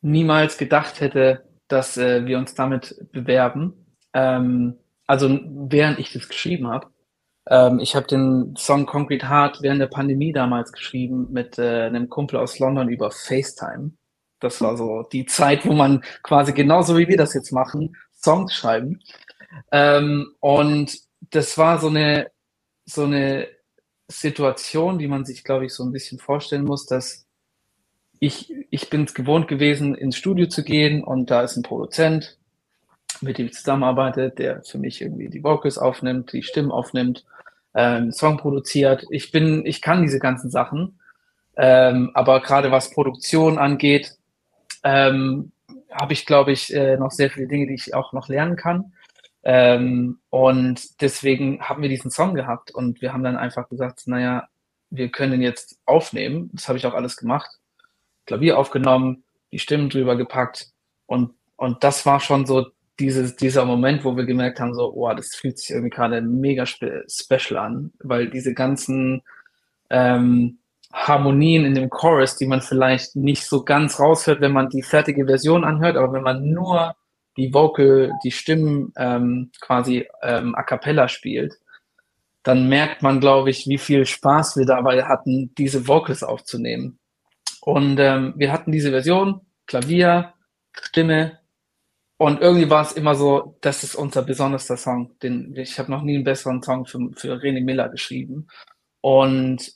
[0.00, 3.74] niemals gedacht hätte, dass äh, wir uns damit bewerben.
[4.12, 4.74] Ähm,
[5.10, 6.86] also während ich das geschrieben habe.
[7.48, 12.08] Ähm, ich habe den Song Concrete Heart während der Pandemie damals geschrieben mit äh, einem
[12.08, 13.90] Kumpel aus London über FaceTime.
[14.38, 18.54] Das war so die Zeit, wo man quasi genauso wie wir das jetzt machen, Songs
[18.54, 19.00] schreiben.
[19.72, 20.96] Ähm, und
[21.32, 22.30] das war so eine,
[22.84, 23.48] so eine
[24.06, 27.26] Situation, die man sich, glaube ich, so ein bisschen vorstellen muss, dass
[28.20, 32.38] ich, ich bin es gewohnt gewesen, ins Studio zu gehen und da ist ein Produzent,
[33.20, 37.24] mit dem ich zusammenarbeite, der für mich irgendwie die Vocals aufnimmt, die Stimmen aufnimmt,
[37.74, 39.04] ähm, Song produziert.
[39.10, 40.98] Ich bin, ich kann diese ganzen Sachen,
[41.56, 44.16] ähm, aber gerade was Produktion angeht,
[44.82, 45.52] ähm,
[45.90, 48.92] habe ich, glaube ich, äh, noch sehr viele Dinge, die ich auch noch lernen kann.
[49.42, 54.48] Ähm, und deswegen haben wir diesen Song gehabt und wir haben dann einfach gesagt, naja,
[54.90, 56.50] wir können ihn jetzt aufnehmen.
[56.52, 57.50] Das habe ich auch alles gemacht.
[58.26, 60.68] Klavier aufgenommen, die Stimmen drüber gepackt
[61.06, 62.66] und, und das war schon so
[63.00, 66.66] dieses, dieser Moment, wo wir gemerkt haben, so, oh, das fühlt sich irgendwie gerade mega
[66.66, 69.22] spe special an, weil diese ganzen
[69.88, 70.58] ähm,
[70.92, 75.26] Harmonien in dem Chorus, die man vielleicht nicht so ganz raushört, wenn man die fertige
[75.26, 76.94] Version anhört, aber wenn man nur
[77.36, 81.54] die Vocal, die Stimmen ähm, quasi ähm, a cappella spielt,
[82.42, 86.98] dann merkt man, glaube ich, wie viel Spaß wir dabei hatten, diese Vocals aufzunehmen.
[87.60, 90.32] Und ähm, wir hatten diese Version, Klavier,
[90.72, 91.38] Stimme,
[92.20, 95.18] und irgendwie war es immer so, das ist unser besonderster Song.
[95.22, 98.46] Den, ich habe noch nie einen besseren Song für, für René Miller geschrieben.
[99.00, 99.72] Und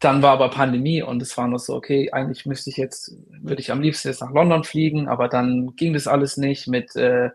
[0.00, 3.60] dann war aber Pandemie und es war noch so, okay, eigentlich müsste ich jetzt, würde
[3.60, 7.30] ich am liebsten jetzt nach London fliegen, aber dann ging das alles nicht mit, äh,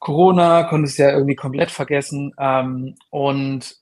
[0.00, 2.34] Corona, konnte es ja irgendwie komplett vergessen.
[2.38, 3.74] Ähm, und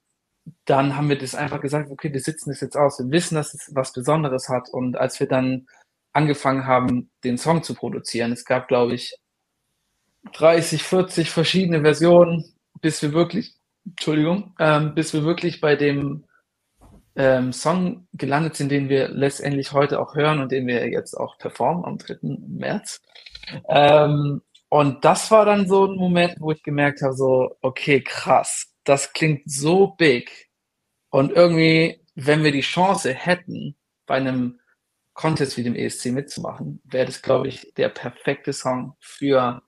[0.67, 3.01] dann haben wir das einfach gesagt, okay, wir sitzen das jetzt aus.
[3.01, 4.69] Wir wissen, dass es was Besonderes hat.
[4.71, 5.67] Und als wir dann
[6.13, 9.17] angefangen haben, den Song zu produzieren, es gab, glaube ich,
[10.33, 12.45] 30, 40 verschiedene Versionen,
[12.81, 13.55] bis wir wirklich,
[13.87, 16.25] Entschuldigung, ähm, bis wir wirklich bei dem
[17.17, 21.37] ähm, Song gelandet sind, den wir letztendlich heute auch hören und den wir jetzt auch
[21.39, 22.19] performen am 3.
[22.23, 23.01] März.
[23.69, 28.73] Ähm, und das war dann so ein Moment, wo ich gemerkt habe, so, okay, krass,
[28.85, 30.49] das klingt so big.
[31.11, 33.77] Und irgendwie, wenn wir die Chance hätten,
[34.07, 34.61] bei einem
[35.15, 39.63] Contest wie dem ESC mitzumachen, wäre das, glaube ich, der perfekte Song für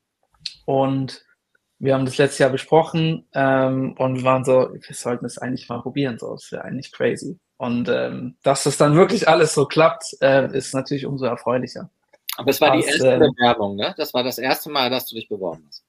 [0.66, 1.24] und
[1.78, 5.82] wir haben das letztes Jahr besprochen ähm, und waren so, wir sollten es eigentlich mal
[5.82, 7.38] probieren, so, das wäre eigentlich crazy.
[7.56, 11.90] Und ähm, dass das dann wirklich alles so klappt, äh, ist natürlich umso erfreulicher.
[12.36, 13.94] Aber es war die erste äh, Bewerbung, ne?
[13.96, 15.84] Das war das erste Mal, dass du dich beworben hast.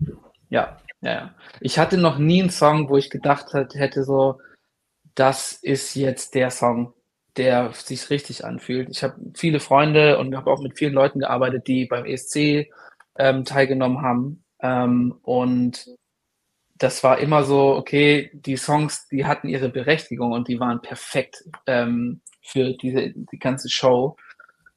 [0.49, 1.33] Ja, ja, ja.
[1.59, 4.39] Ich hatte noch nie einen Song, wo ich gedacht hätte, so,
[5.15, 6.93] das ist jetzt der Song,
[7.37, 8.89] der sich richtig anfühlt.
[8.89, 12.69] Ich habe viele Freunde und habe auch mit vielen Leuten gearbeitet, die beim ESC
[13.17, 14.43] ähm, teilgenommen haben.
[14.59, 15.87] Ähm, und
[16.77, 21.45] das war immer so, okay, die Songs, die hatten ihre Berechtigung und die waren perfekt
[21.67, 24.17] ähm, für diese die ganze Show.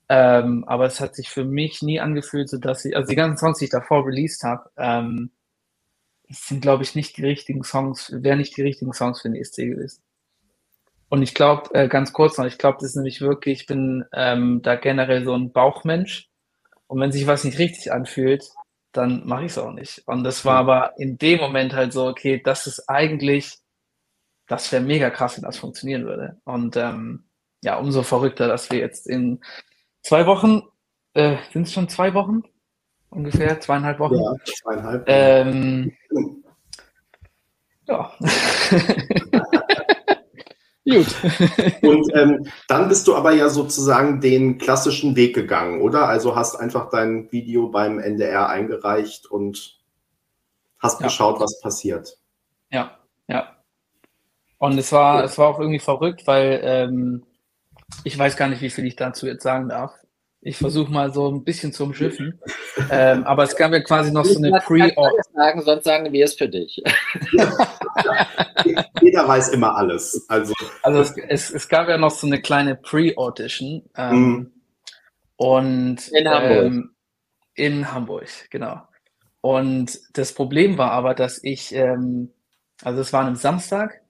[0.09, 3.39] Ähm, aber es hat sich für mich nie angefühlt, so dass ich, also die ganzen
[3.39, 5.31] Songs, die ich davor released habe, ähm,
[6.31, 9.57] sind, glaube ich, nicht die richtigen Songs, wären nicht die richtigen Songs für den ESC
[9.57, 10.03] gewesen.
[11.09, 14.05] Und ich glaube, äh, ganz kurz noch, ich glaube, das ist nämlich wirklich, ich bin
[14.13, 16.29] ähm, da generell so ein Bauchmensch.
[16.87, 18.45] Und wenn sich was nicht richtig anfühlt,
[18.93, 20.03] dann mache ich es auch nicht.
[20.07, 23.59] Und das war aber in dem Moment halt so, okay, das ist eigentlich,
[24.47, 26.41] das wäre mega krass, wenn das funktionieren würde.
[26.45, 27.25] Und ähm,
[27.63, 29.41] ja, umso verrückter, dass wir jetzt in
[30.03, 30.63] zwei Wochen,
[31.15, 32.43] äh, sind es schon zwei Wochen?
[33.11, 34.17] Ungefähr zweieinhalb Wochen?
[34.17, 35.05] Ja, zweieinhalb.
[35.07, 35.97] Ähm,
[37.87, 38.13] ja.
[40.89, 41.07] Gut.
[41.83, 46.09] Und ähm, dann bist du aber ja sozusagen den klassischen Weg gegangen, oder?
[46.09, 49.79] Also hast einfach dein Video beim NDR eingereicht und
[50.79, 51.07] hast ja.
[51.07, 52.17] geschaut, was passiert.
[52.71, 52.97] Ja,
[53.27, 53.57] ja.
[54.57, 57.25] Und es war, es war auch irgendwie verrückt, weil ähm,
[58.05, 59.93] ich weiß gar nicht, wie viel ich dazu jetzt sagen darf.
[60.41, 62.41] Ich versuche mal so ein bisschen zu umschiffen.
[62.91, 65.23] Ähm, aber es gab ja quasi noch so eine Pre-Order.
[65.35, 66.83] sagen, sonst sagen wir es für dich.
[69.01, 70.25] Jeder weiß immer alles.
[70.29, 73.83] Also, also es, es, es gab ja noch so eine kleine Pre-Audition.
[73.97, 74.53] Ähm, mm.
[75.37, 76.65] Und in Hamburg.
[76.65, 76.91] Ähm,
[77.55, 78.83] in Hamburg, genau.
[79.41, 82.33] Und das Problem war aber, dass ich, ähm,
[82.83, 84.01] also es war ein Samstag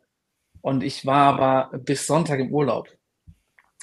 [0.61, 2.88] und ich war aber bis Sonntag im Urlaub.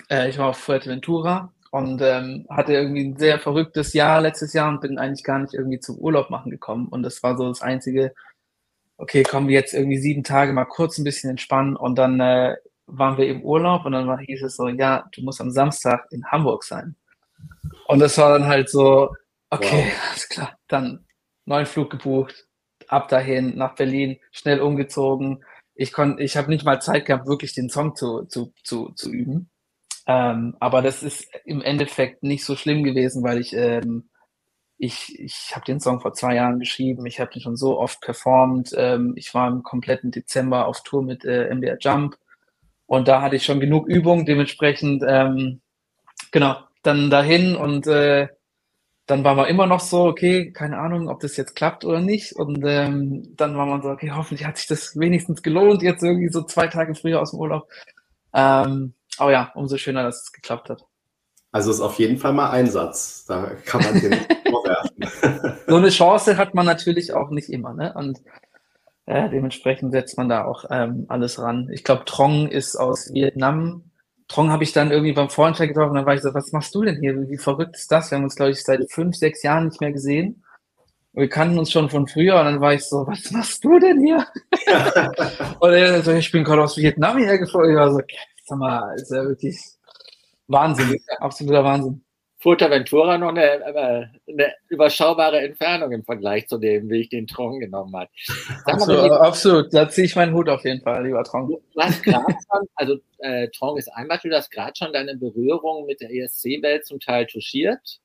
[0.10, 4.70] Äh, ich war auf Fuerteventura und ähm, hatte irgendwie ein sehr verrücktes Jahr letztes Jahr
[4.70, 6.88] und bin eigentlich gar nicht irgendwie zum Urlaub machen gekommen.
[6.88, 8.14] Und das war so das einzige,
[8.96, 12.56] okay, kommen wir jetzt irgendwie sieben Tage mal kurz ein bisschen entspannen und dann äh,
[12.88, 16.08] waren wir im Urlaub und dann war, hieß es so, ja, du musst am Samstag
[16.12, 16.96] in Hamburg sein.
[17.88, 19.14] Und das war dann halt so,
[19.50, 20.10] okay, wow.
[20.12, 21.06] alles klar, dann
[21.44, 22.48] neuen Flug gebucht,
[22.88, 25.44] ab dahin nach Berlin, schnell umgezogen.
[25.74, 29.12] Ich konnte, ich habe nicht mal Zeit gehabt, wirklich den Song zu, zu, zu, zu
[29.12, 29.50] üben.
[30.08, 34.10] Ähm, aber das ist im Endeffekt nicht so schlimm gewesen, weil ich, ähm,
[34.78, 38.02] ich, ich habe den Song vor zwei Jahren geschrieben, ich habe den schon so oft
[38.02, 38.74] performt.
[38.78, 42.18] Ähm, ich war im kompletten Dezember auf Tour mit äh, MDR Jump
[42.88, 45.62] und da hatte ich schon genug Übung, dementsprechend, ähm,
[46.32, 48.28] genau, dann dahin und äh,
[49.08, 52.34] dann war man immer noch so, okay, keine Ahnung, ob das jetzt klappt oder nicht.
[52.36, 56.30] Und ähm, dann war man so, okay, hoffentlich hat sich das wenigstens gelohnt, jetzt irgendwie
[56.30, 57.70] so zwei Tage früher aus dem Urlaub.
[58.34, 60.86] Ähm, aber ja, umso schöner, dass es geklappt hat.
[61.52, 63.26] Also ist auf jeden Fall mal Einsatz.
[63.26, 64.12] Da kann man den
[64.50, 65.58] vorwerfen.
[65.68, 67.94] so eine Chance hat man natürlich auch nicht immer, ne?
[67.94, 68.20] Und
[69.06, 71.70] äh, dementsprechend setzt man da auch ähm, alles ran.
[71.72, 73.84] Ich glaube, Trong ist aus Vietnam.
[74.28, 76.84] Trong habe ich dann irgendwie beim Vorentscheid getroffen dann war ich so, was machst du
[76.84, 77.30] denn hier?
[77.30, 78.10] Wie verrückt ist das?
[78.10, 80.44] Wir haben uns, glaube ich, seit fünf, sechs Jahren nicht mehr gesehen.
[81.14, 84.02] Wir kannten uns schon von früher und dann war ich so, was machst du denn
[84.02, 84.28] hier?
[85.60, 87.72] und er so, ich bin gerade aus Vietnam hierher geflogen.
[87.72, 88.02] Ich war so,
[88.46, 89.58] sag mal, ist ja wirklich
[90.48, 92.02] Wahnsinn, absoluter Wahnsinn.
[92.38, 97.96] Fuerteventura noch eine, eine, überschaubare Entfernung im Vergleich zu dem, wie ich den Tron genommen
[97.96, 98.10] habe.
[98.66, 101.58] Absolut, absolut, da ziehe ich meinen Hut auf jeden Fall, lieber Tron.
[101.80, 105.88] Hast gerade schon, also äh, Tron ist ein Beispiel, du hast gerade schon deine Berührung
[105.88, 108.00] mit der ESC-Welt zum Teil touchiert.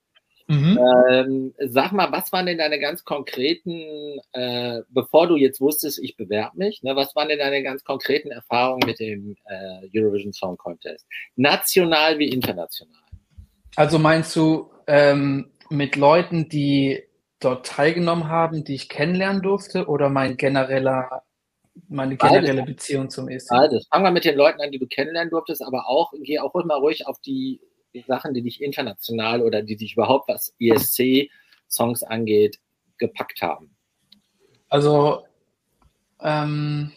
[0.51, 0.79] Mhm.
[1.09, 6.17] Ähm, sag mal, was waren denn deine ganz konkreten, äh, bevor du jetzt wusstest, ich
[6.17, 10.57] bewerbe mich, ne, was waren denn deine ganz konkreten Erfahrungen mit dem äh, Eurovision Song
[10.57, 11.05] Contest?
[11.37, 12.99] National wie international?
[13.77, 17.01] Also meinst du ähm, mit Leuten, die
[17.39, 21.23] dort teilgenommen haben, die ich kennenlernen durfte, oder mein genereller,
[21.87, 22.63] meine generelle.
[22.63, 23.47] Beziehung zum ESC?
[23.51, 23.87] Beides.
[23.87, 26.77] Fangen wir mit den Leuten an, die du kennenlernen durftest, aber auch, geh auch mal
[26.77, 27.61] ruhig auf die
[27.93, 32.59] die Sachen, die dich international oder die dich überhaupt was ESC-Songs angeht,
[32.97, 33.75] gepackt haben?
[34.69, 35.25] Also,
[36.21, 36.93] ähm,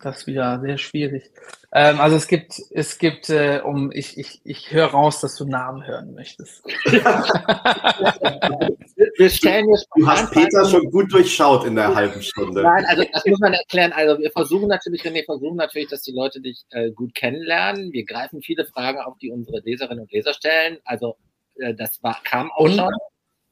[0.00, 1.30] das ist wieder sehr schwierig.
[1.72, 5.46] Ähm, also es gibt, es gibt, äh, um ich, ich, ich höre raus, dass du
[5.46, 6.62] Namen hören möchtest.
[9.18, 12.62] wir stellen jetzt du hast Peter schon gut durchschaut in der halben Stunde.
[12.62, 13.92] Nein, also das muss man erklären.
[13.92, 17.92] Also wir versuchen natürlich, René, versuchen natürlich, dass die Leute dich äh, gut kennenlernen.
[17.92, 20.78] Wir greifen viele Fragen auf, die unsere Leserinnen und Leser stellen.
[20.84, 21.16] Also
[21.56, 22.92] äh, das war, kam auch und, schon.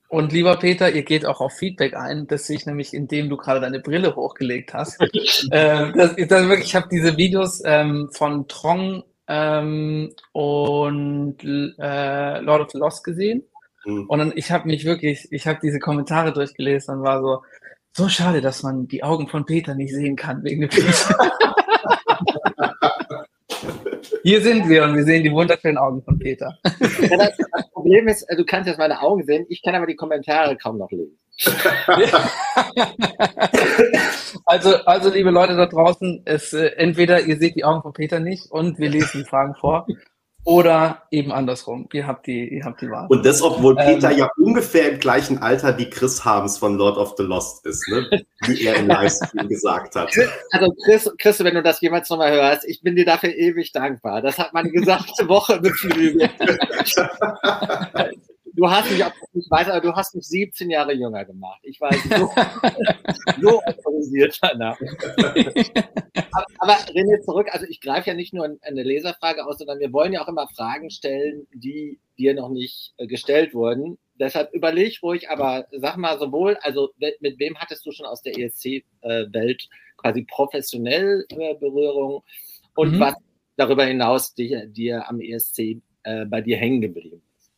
[0.09, 2.27] Und lieber Peter, ihr geht auch auf Feedback ein.
[2.27, 5.01] Das sehe ich nämlich, indem du gerade deine Brille hochgelegt hast.
[5.51, 12.61] äh, das, das wirklich, ich habe diese Videos ähm, von Trong ähm, und äh, Lord
[12.63, 13.45] of the Lost gesehen.
[13.85, 14.07] Mhm.
[14.07, 17.43] Und dann, ich habe mich wirklich, ich habe diese Kommentare durchgelesen und war so,
[17.93, 20.71] so schade, dass man die Augen von Peter nicht sehen kann wegen dem
[24.23, 26.59] Hier sind wir und wir sehen die wunderschönen Augen von Peter.
[26.65, 29.97] Ja, das, das, Problem ist, du kannst jetzt meine Augen sehen, ich kann aber die
[29.97, 31.19] Kommentare kaum noch lesen.
[34.47, 38.19] also, also, liebe Leute da draußen, es, äh, entweder ihr seht die Augen von Peter
[38.21, 39.87] nicht und wir lesen die Fragen vor,
[40.45, 41.89] oder eben andersrum.
[41.93, 43.07] Ihr habt die, ihr habt die Wahl.
[43.09, 46.99] Und das, obwohl ähm, Peter ja ungefähr im gleichen Alter wie Chris Harms von Lord
[46.99, 48.25] of the Lost ist, ne?
[48.47, 50.11] wie er im Livestream gesagt hat.
[50.51, 54.21] Also Chris, Chris, wenn du das jemals nochmal hörst, ich bin dir dafür ewig dankbar.
[54.21, 56.31] Das hat meine gesamte Woche beflügelt.
[58.57, 61.61] du hast mich, ich weiß, aber du hast mich 17 Jahre jünger gemacht.
[61.63, 62.31] Ich war so,
[63.41, 64.79] so autorisiert danach.
[66.33, 69.93] aber, aber René, zurück, also ich greife ja nicht nur eine Leserfrage aus, sondern wir
[69.93, 73.99] wollen ja auch immer Fragen stellen, die dir noch nicht äh, gestellt wurden.
[74.19, 78.39] Deshalb überleg ruhig, aber sag mal sowohl, also mit wem hattest du schon aus der
[78.39, 82.23] ESC-Welt äh, quasi professionell äh, Berührung
[82.77, 83.01] und mhm.
[83.01, 83.15] was
[83.57, 85.81] darüber hinaus dir, dir am ESC
[86.27, 87.51] bei dir hängen geblieben ist?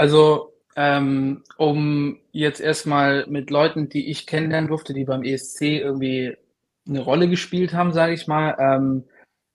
[0.00, 6.38] Also, ähm, um jetzt erstmal mit Leuten, die ich kennenlernen durfte, die beim ESC irgendwie
[6.88, 9.04] eine Rolle gespielt haben, sage ich mal, ähm,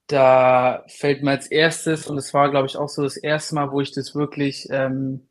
[0.05, 3.71] da fällt mir als erstes, und es war, glaube ich, auch so das erste Mal,
[3.71, 5.27] wo ich das wirklich, ähm,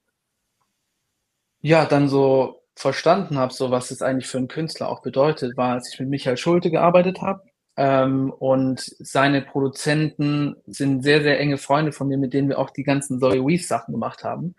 [1.62, 5.74] ja, dann so verstanden habe, so was es eigentlich für einen Künstler auch bedeutet, war,
[5.74, 7.44] als ich mit Michael Schulte gearbeitet habe.
[7.76, 12.70] Ähm, und seine Produzenten sind sehr, sehr enge Freunde von mir, mit denen wir auch
[12.70, 14.56] die ganzen Zoe Weave Sachen gemacht haben.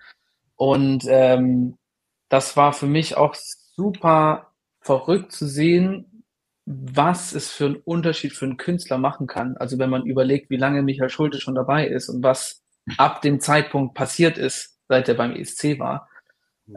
[0.55, 1.77] Und ähm,
[2.29, 6.23] das war für mich auch super verrückt zu sehen,
[6.65, 9.55] was es für einen Unterschied für einen Künstler machen kann.
[9.57, 12.63] Also wenn man überlegt, wie lange Michael Schulte schon dabei ist und was
[12.97, 16.09] ab dem Zeitpunkt passiert ist, seit er beim ESC war.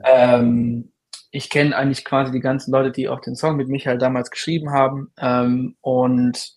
[0.05, 0.93] Ähm,
[1.31, 4.73] ich kenne eigentlich quasi die ganzen Leute, die auch den Song mit Michael damals geschrieben
[4.73, 5.13] haben.
[5.19, 6.53] Ähm, und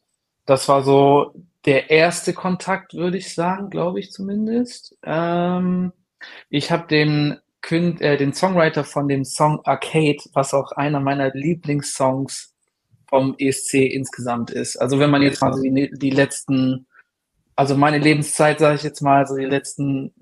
[0.46, 1.34] das war so
[1.66, 4.98] der erste Kontakt, würde ich sagen, glaube ich zumindest.
[5.04, 5.94] Ähm,
[6.50, 12.54] ich habe den, äh, den Songwriter von dem Song Arcade, was auch einer meiner Lieblingssongs
[13.08, 14.78] vom ESC insgesamt ist.
[14.78, 16.88] Also wenn man jetzt mal so die, die letzten,
[17.56, 20.14] also meine Lebenszeit, sage ich jetzt mal, so die letzten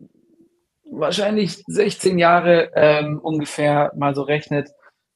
[0.91, 4.69] wahrscheinlich 16 Jahre ähm, ungefähr mal so rechnet,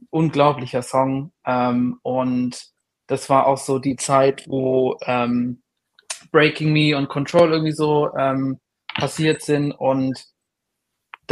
[0.10, 1.32] unglaublicher Song.
[1.46, 2.74] Ähm, und
[3.08, 5.62] das war auch so die Zeit, wo ähm,
[6.32, 8.60] Breaking Me und Control irgendwie so ähm,
[8.96, 10.26] passiert sind und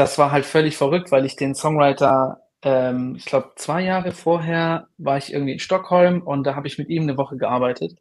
[0.01, 4.87] das war halt völlig verrückt, weil ich den Songwriter, ähm, ich glaube, zwei Jahre vorher
[4.97, 7.99] war ich irgendwie in Stockholm und da habe ich mit ihm eine Woche gearbeitet.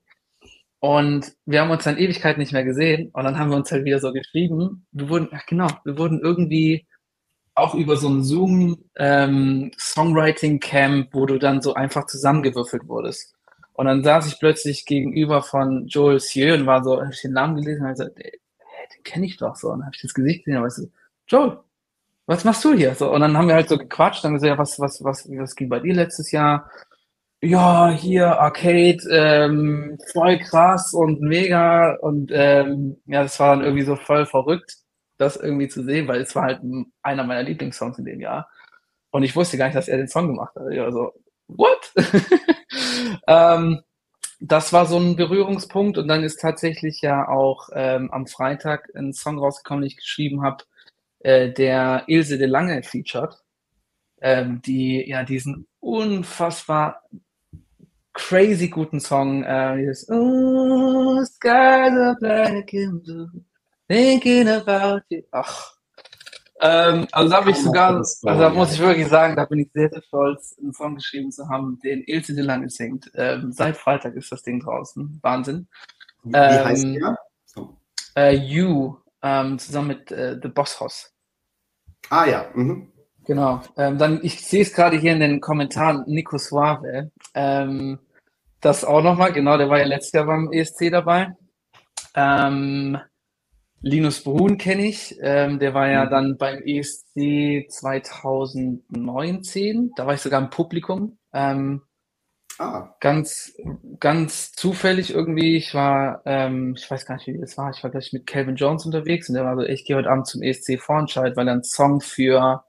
[0.78, 3.84] Und wir haben uns dann Ewigkeit nicht mehr gesehen und dann haben wir uns halt
[3.84, 4.86] wieder so geschrieben.
[4.92, 6.86] Wir wurden, ach genau, wir wurden irgendwie
[7.54, 9.70] auch über so ein Zoom ähm,
[11.12, 13.34] wo du dann so einfach zusammengewürfelt wurdest.
[13.74, 17.32] Und dann saß ich plötzlich gegenüber von Joel Sieu und war so, habe ich den
[17.32, 19.68] Namen gelesen und habe gesagt, den kenne ich doch so.
[19.68, 20.86] Und dann habe ich das Gesicht gesehen und war so,
[21.28, 21.58] Joel,
[22.30, 22.94] was machst du hier?
[22.94, 25.56] So, und dann haben wir halt so gequatscht, dann gesagt, ja, was, was, was, was
[25.56, 26.70] ging bei dir letztes Jahr?
[27.42, 33.82] Ja, hier Arcade, ähm, voll krass und mega und ähm, ja, das war dann irgendwie
[33.82, 34.76] so voll verrückt,
[35.18, 36.61] das irgendwie zu sehen, weil es war halt
[37.02, 38.48] einer meiner Lieblingssongs in dem Jahr.
[39.11, 40.70] Und ich wusste gar nicht, dass er den Song gemacht hat.
[40.70, 41.12] Ich war so,
[41.48, 41.92] what?
[43.26, 43.80] ähm,
[44.38, 49.12] das war so ein Berührungspunkt und dann ist tatsächlich ja auch ähm, am Freitag ein
[49.14, 50.62] Song rausgekommen, den ich geschrieben habe,
[51.20, 53.34] äh, der Ilse de Lange featured,
[54.20, 57.02] ähm, die ja diesen unfassbar
[58.12, 63.30] crazy guten Song, äh, dieses Oh, skies are black and blue,
[63.88, 65.22] thinking about you.
[65.30, 65.72] Ach.
[66.62, 69.70] Ähm, also da habe ich sogar, also da muss ich wirklich sagen, da bin ich
[69.72, 73.10] sehr, sehr stolz, einen Song geschrieben zu haben, den Ilse de Lange singt.
[73.14, 75.18] Ähm, seit Freitag ist das Ding draußen.
[75.22, 75.68] Wahnsinn.
[76.22, 77.18] Wie, wie heißt Ähm, der?
[77.46, 77.76] So.
[78.14, 81.12] Äh, you, ähm, zusammen mit äh, The Boss Hoss.
[82.08, 82.46] Ah ja.
[82.54, 82.92] Mhm.
[83.24, 83.60] Genau.
[83.76, 87.10] Ähm, dann, ich sehe es gerade hier in den Kommentaren, Nico Suave.
[87.34, 87.98] Ähm,
[88.60, 91.34] das auch nochmal, genau, der war ja letztes Jahr beim ESC dabei.
[92.14, 92.98] Ähm,
[93.82, 96.10] Linus Brun kenne ich, ähm, der war ja Mhm.
[96.10, 101.16] dann beim ESC 2019, da war ich sogar im Publikum.
[101.32, 101.80] Ähm,
[102.61, 103.54] Ah, ganz,
[104.00, 105.56] ganz zufällig irgendwie.
[105.56, 107.70] Ich war, ähm, ich weiß gar nicht, wie das war.
[107.70, 110.26] Ich war gleich mit Calvin Jones unterwegs und der war so, ich gehe heute Abend
[110.26, 112.62] zum ESC Vorentscheid, weil er einen Song für,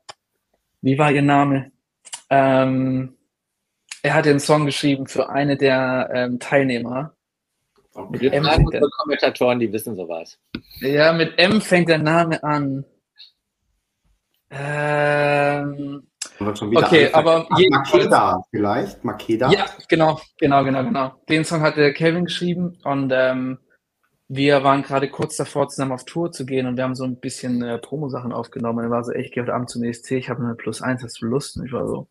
[0.80, 1.74] wie war ihr Name?
[2.30, 3.18] Ähm,
[4.02, 7.14] er hat den Song geschrieben für eine der ähm, Teilnehmer.
[7.94, 8.22] okay.
[8.22, 10.40] Wir M fängt der, Kommentatoren, die wissen sowas.
[10.80, 12.86] ja, mit M fängt der Name an.
[14.52, 16.08] Ähm,
[16.48, 19.04] okay, aber Ach, Makeda vielleicht?
[19.04, 19.52] Makeda?
[19.52, 21.12] Ja, genau, genau, genau, genau.
[21.30, 23.60] Den Song hat der Kevin geschrieben und ähm,
[24.34, 27.20] wir waren gerade kurz davor, zusammen auf Tour zu gehen und wir haben so ein
[27.20, 28.80] bisschen äh, Promo-Sachen aufgenommen.
[28.80, 30.82] Und er war so, ey, ich gehe heute Abend zum ESC, ich habe eine Plus
[30.82, 31.58] eins, hast du Lust?
[31.58, 32.08] Und ich war so,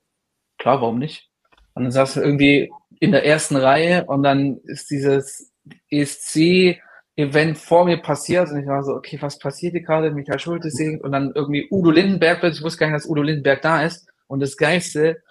[0.59, 1.31] klar, warum nicht?
[1.72, 5.51] Und dann saß er irgendwie in der ersten Reihe und dann ist dieses
[5.89, 10.11] ESC-Event vor mir passiert und ich war so, okay, was passiert hier gerade?
[10.11, 13.62] Michael Schulte singt und dann irgendwie Udo Lindenberg, ich wusste gar nicht, dass Udo Lindenberg
[13.62, 14.10] da ist.
[14.31, 15.24] Und das Geilste,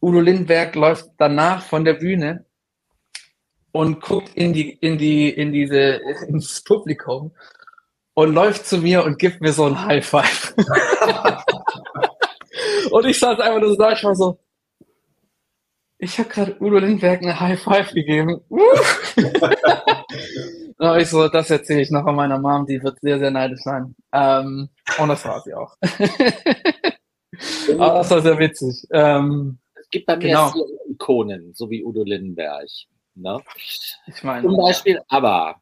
[0.00, 2.46] Udo Lindenberg läuft danach von der Bühne
[3.72, 7.32] und guckt in die, in die, in diese, ins Publikum
[8.14, 10.54] und läuft zu mir und gibt mir so ein High Five.
[12.90, 14.38] und ich saß einfach nur so da, ich war so,
[15.98, 18.40] ich habe gerade Udo Lindbergh eine High Five gegeben.
[20.78, 23.62] Und ich so, das erzähle ich noch an meiner Mom, die wird sehr, sehr neidisch
[23.62, 23.94] sein.
[24.12, 24.68] Ähm,
[24.98, 25.76] und das war sie auch.
[27.78, 28.86] Aber das war sehr witzig.
[28.90, 30.52] Ähm, Es gibt bei mir Genau.
[30.90, 32.68] Ikonen, so wie Udo Lindenberg.
[33.14, 33.40] Ne?
[34.06, 35.60] ich meine, Zum Beispiel, aber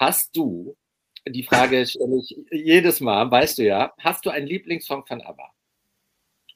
[0.00, 0.76] hast du,
[1.28, 5.50] die Frage stelle ich jedes Mal, weißt du ja, hast du einen Lieblingssong von ABBA?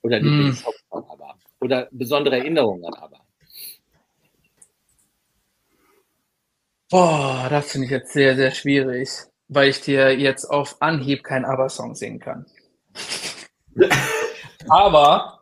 [0.02, 0.24] Oder Hm.
[0.24, 1.38] Lieblingssong von ABBA?
[1.60, 3.20] Oder besondere Erinnerungen an ABBA?
[6.90, 9.08] boah, das finde ich jetzt sehr, sehr schwierig,
[9.48, 12.46] weil ich dir jetzt auf Anhieb keinen ABBA-Song singen kann.
[14.68, 15.40] Aber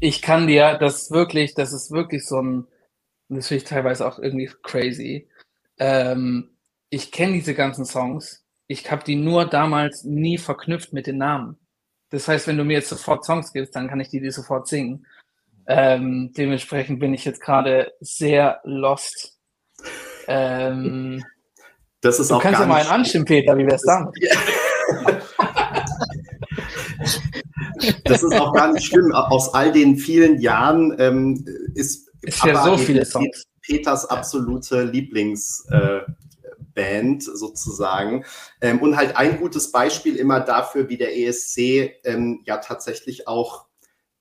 [0.00, 2.66] ich kann dir das wirklich, das ist wirklich so ein,
[3.28, 5.28] das finde ich teilweise auch irgendwie crazy.
[5.78, 6.50] Ähm,
[6.90, 8.44] ich kenne diese ganzen Songs.
[8.66, 11.58] Ich habe die nur damals nie verknüpft mit den Namen.
[12.10, 14.68] Das heißt, wenn du mir jetzt sofort Songs gibst, dann kann ich die dir sofort
[14.68, 15.06] singen.
[15.66, 19.38] Ähm, dementsprechend bin ich jetzt gerade sehr lost.
[20.26, 21.24] Ähm,
[22.00, 24.12] Das ist du auch kannst ja mal einen anstimmen, Peter, wie wär's dann?
[28.04, 29.12] Das ist auch gar nicht schlimm.
[29.12, 33.44] Aus all den vielen Jahren ähm, ist, Ist ja so viele Songs.
[33.60, 36.12] Peters absolute Lieblingsband äh,
[36.74, 38.24] Band sozusagen.
[38.60, 43.66] Ähm, und halt ein gutes Beispiel immer dafür, wie der ESC ähm, ja tatsächlich auch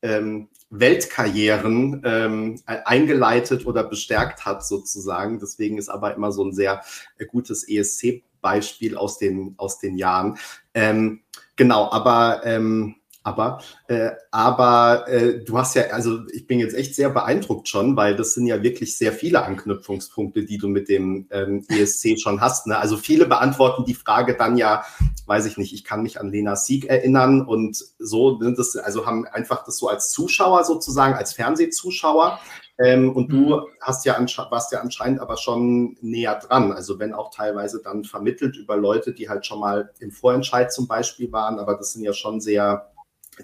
[0.01, 5.39] ähm, Weltkarrieren ähm, eingeleitet oder bestärkt hat sozusagen.
[5.39, 6.81] Deswegen ist aber immer so ein sehr
[7.17, 10.37] äh, gutes ESC-Beispiel aus den, aus den Jahren.
[10.73, 11.21] Ähm,
[11.55, 16.95] genau, aber ähm, aber, äh, aber äh, du hast ja, also ich bin jetzt echt
[16.95, 21.27] sehr beeindruckt schon, weil das sind ja wirklich sehr viele Anknüpfungspunkte, die du mit dem
[21.29, 22.65] ähm, ESC schon hast.
[22.65, 22.77] Ne?
[22.77, 24.83] Also viele beantworten die Frage dann ja,
[25.27, 29.05] weiß ich nicht, ich kann mich an Lena Sieg erinnern und so, ne, das, also
[29.05, 32.39] haben einfach das so als Zuschauer sozusagen, als Fernsehzuschauer.
[32.79, 33.61] Ähm, und du Mhm.
[33.81, 34.17] hast ja
[34.49, 36.71] warst ja anscheinend aber schon näher dran.
[36.71, 40.87] Also wenn auch teilweise dann vermittelt über Leute, die halt schon mal im Vorentscheid zum
[40.87, 42.91] Beispiel waren, aber das sind ja schon sehr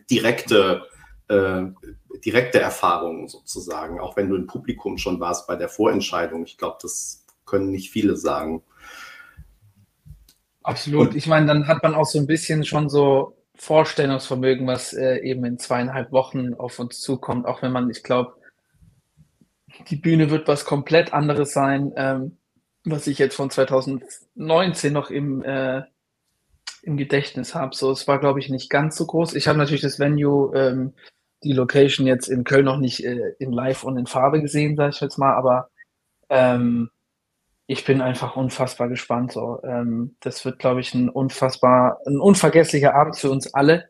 [0.10, 0.84] direkte,
[1.28, 1.64] äh,
[2.26, 6.44] direkte Erfahrungen sozusagen, auch wenn du im Publikum schon warst bei der Vorentscheidung.
[6.46, 8.64] Ich glaube, das können nicht viele sagen.
[10.64, 11.16] Absolut.
[11.16, 15.46] Ich meine, dann hat man auch so ein bisschen schon so Vorstellungsvermögen, was äh, eben
[15.46, 18.36] in zweieinhalb Wochen auf uns zukommt, auch wenn man, ich glaube,
[19.90, 22.38] die Bühne wird was komplett anderes sein, ähm,
[22.84, 25.84] was ich jetzt von 2019 noch im, äh,
[26.88, 27.76] im Gedächtnis habe.
[27.76, 29.36] So, es war, glaube ich, nicht ganz so groß.
[29.36, 30.94] Ich habe natürlich das Venue, ähm,
[31.44, 34.92] die Location jetzt in Köln noch nicht äh, in Live und in Farbe gesehen, sage
[34.92, 35.70] ich jetzt mal, aber
[36.30, 36.90] ähm,
[37.68, 39.34] ich bin einfach unfassbar gespannt.
[39.34, 43.90] So, ähm, das wird, glaube ich, ein unfassbar, ein unvergesslicher Abend für uns alle,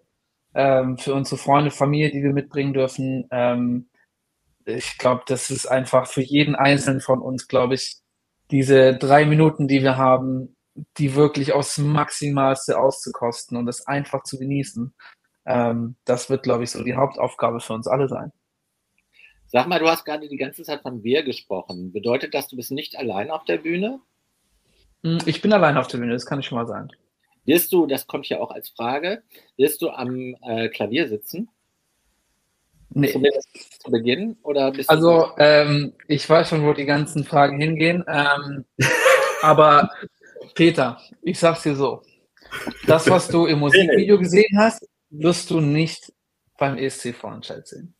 [0.55, 3.27] ähm, für unsere Freunde, Familie, die wir mitbringen dürfen.
[3.29, 3.89] Ähm,
[4.65, 7.97] ich glaube, das ist einfach für jeden Einzelnen von uns, glaube ich,
[8.49, 10.56] diese drei Minuten, die wir haben,
[10.97, 14.93] die wirklich aufs Maximalste auszukosten und das einfach zu genießen.
[15.45, 18.31] Ähm, das wird, glaube ich, so die Hauptaufgabe für uns alle sein.
[19.45, 21.93] Sag mal, du hast gerade die ganze Zeit von wir gesprochen.
[21.93, 24.01] Bedeutet das, du bist nicht allein auf der Bühne?
[25.03, 26.89] Hm, ich bin allein auf der Bühne, das kann ich schon mal sagen.
[27.45, 29.23] Wirst du, das kommt ja auch als Frage,
[29.55, 31.49] wirst du am äh, Klavier sitzen?
[32.89, 33.11] Nee.
[33.11, 34.37] Zu Beginn?
[34.43, 38.03] Oder also, ähm, ich weiß schon, wo die ganzen Fragen hingehen.
[38.07, 38.65] Ähm,
[39.41, 39.89] aber
[40.53, 42.01] Peter, ich sag's dir so.
[42.85, 46.13] Das, was du im Musikvideo gesehen hast, wirst du nicht
[46.57, 47.93] beim ESC Vorentscheid sehen.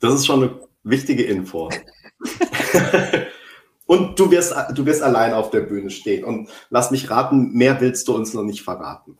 [0.00, 1.70] Das ist schon eine wichtige Info.
[3.86, 6.24] und du wirst, du wirst allein auf der Bühne stehen.
[6.24, 9.18] Und lass mich raten, mehr willst du uns noch nicht verraten.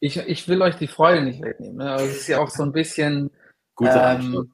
[0.00, 1.76] Ich, ich will euch die Freude nicht wegnehmen.
[1.76, 1.92] Ne?
[1.92, 3.30] Also es ist ja auch so ein bisschen.
[3.80, 4.52] ähm,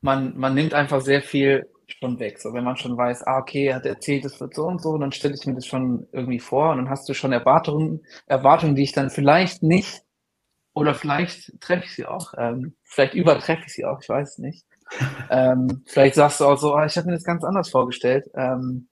[0.00, 1.68] man, man nimmt einfach sehr viel
[1.98, 2.38] schon weg.
[2.38, 4.96] So, wenn man schon weiß, ah, okay, er hat erzählt, es wird so und so,
[4.98, 8.74] dann stelle ich mir das schon irgendwie vor und dann hast du schon Erwartungen, Erwartungen,
[8.74, 10.02] die ich dann vielleicht nicht
[10.74, 12.34] oder vielleicht treffe ich sie auch.
[12.36, 14.66] Ähm, vielleicht übertreffe ich sie auch, ich weiß es nicht.
[15.30, 18.26] ähm, vielleicht sagst du auch so, ah, ich habe mir das ganz anders vorgestellt.
[18.34, 18.88] Ähm,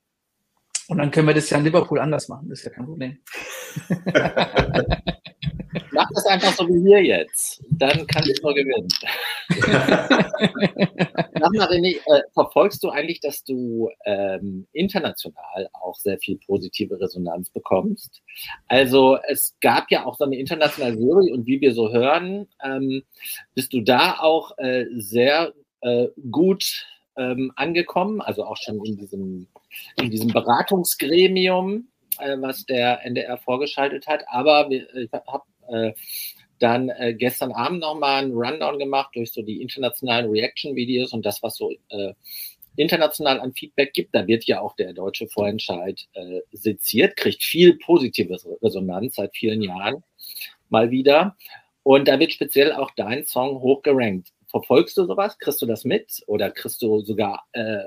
[0.89, 3.19] und dann können wir das ja in Liverpool anders machen, das ist ja kein Problem.
[5.93, 7.63] Mach das einfach so wie wir jetzt.
[7.71, 8.89] Dann kannst du nur gewinnen.
[11.41, 17.01] Sag mal, René, äh, verfolgst du eigentlich, dass du ähm, international auch sehr viel positive
[17.01, 18.23] Resonanz bekommst?
[18.69, 23.03] Also es gab ja auch so eine internationale Jury und wie wir so hören, ähm,
[23.55, 29.49] bist du da auch äh, sehr äh, gut ähm, angekommen, also auch schon in diesem,
[29.97, 34.25] in diesem Beratungsgremium, äh, was der NDR vorgeschaltet hat.
[34.29, 35.93] Aber ich habe äh,
[36.59, 41.43] dann äh, gestern Abend nochmal einen Rundown gemacht durch so die internationalen Reaction-Videos und das,
[41.43, 42.15] was so äh,
[42.77, 44.15] international an Feedback gibt.
[44.15, 49.63] Da wird ja auch der deutsche Vorentscheid äh, seziert, kriegt viel positive Resonanz seit vielen
[49.63, 50.03] Jahren
[50.69, 51.37] mal wieder.
[51.83, 54.33] Und da wird speziell auch dein Song hochgerankt.
[54.49, 55.39] Verfolgst du sowas?
[55.39, 56.23] Kriegst du das mit?
[56.27, 57.85] Oder kriegst du sogar, äh,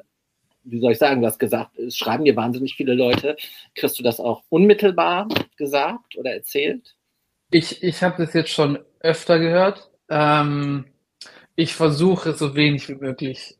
[0.70, 3.36] wie soll ich sagen, du hast gesagt, es schreiben dir wahnsinnig viele Leute.
[3.76, 6.95] Kriegst du das auch unmittelbar gesagt oder erzählt?
[7.51, 9.89] Ich, ich habe das jetzt schon öfter gehört.
[10.09, 10.86] Ähm,
[11.55, 13.57] ich versuche so wenig wie möglich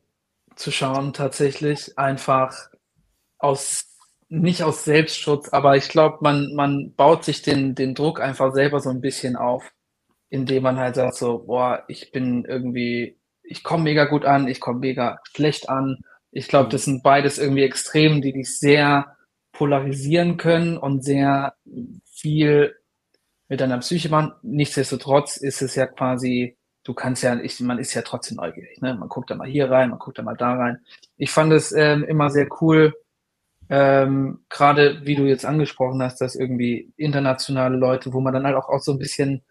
[0.56, 1.98] zu schauen, tatsächlich.
[1.98, 2.70] Einfach
[3.38, 3.98] aus,
[4.30, 8.80] nicht aus Selbstschutz, aber ich glaube, man, man baut sich den, den Druck einfach selber
[8.80, 9.72] so ein bisschen auf,
[10.30, 14.60] indem man halt sagt so, boah, ich bin irgendwie, ich komme mega gut an, ich
[14.60, 16.04] komme mega schlecht an.
[16.38, 19.18] Ich glaube, das sind beides irgendwie Extremen, die dich sehr
[19.54, 21.56] polarisieren können und sehr
[22.06, 22.76] viel
[23.48, 24.34] mit deiner Psyche machen.
[24.44, 28.80] Nichtsdestotrotz ist es ja quasi, du kannst ja, ich, man ist ja trotzdem neugierig.
[28.82, 28.94] Ne?
[28.94, 30.78] Man guckt da mal hier rein, man guckt da mal da rein.
[31.16, 32.94] Ich fand es ähm, immer sehr cool,
[33.70, 38.56] ähm, gerade wie du jetzt angesprochen hast, dass irgendwie internationale Leute, wo man dann halt
[38.56, 39.44] auch, auch so ein bisschen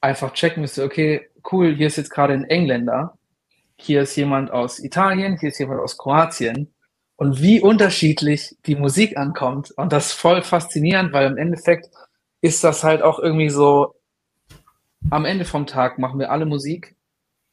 [0.00, 3.18] einfach checken müsste, okay, cool, hier ist jetzt gerade ein Engländer,
[3.76, 6.72] hier ist jemand aus Italien, hier ist jemand aus Kroatien.
[7.16, 9.70] Und wie unterschiedlich die Musik ankommt.
[9.70, 11.88] Und das voll faszinierend, weil im Endeffekt
[12.40, 13.94] ist das halt auch irgendwie so,
[15.10, 16.94] am Ende vom Tag machen wir alle Musik.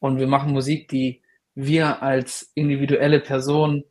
[0.00, 1.22] Und wir machen Musik, die
[1.54, 3.84] wir als individuelle Person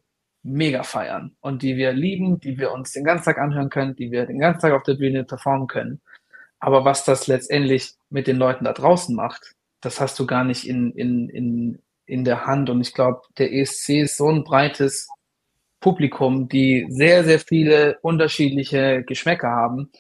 [0.44, 1.36] mega feiern.
[1.40, 4.40] Und die wir lieben, die wir uns den ganzen Tag anhören können, die wir den
[4.40, 6.02] ganzen Tag auf der Bühne performen können.
[6.60, 10.68] Aber was das letztendlich mit den Leuten da draußen macht, das hast du gar nicht
[10.68, 12.70] in, in, in, in der Hand.
[12.70, 15.08] Und ich glaube, der ESC ist so ein breites
[15.80, 19.92] Publikum, die sehr, sehr viele unterschiedliche Geschmäcker haben.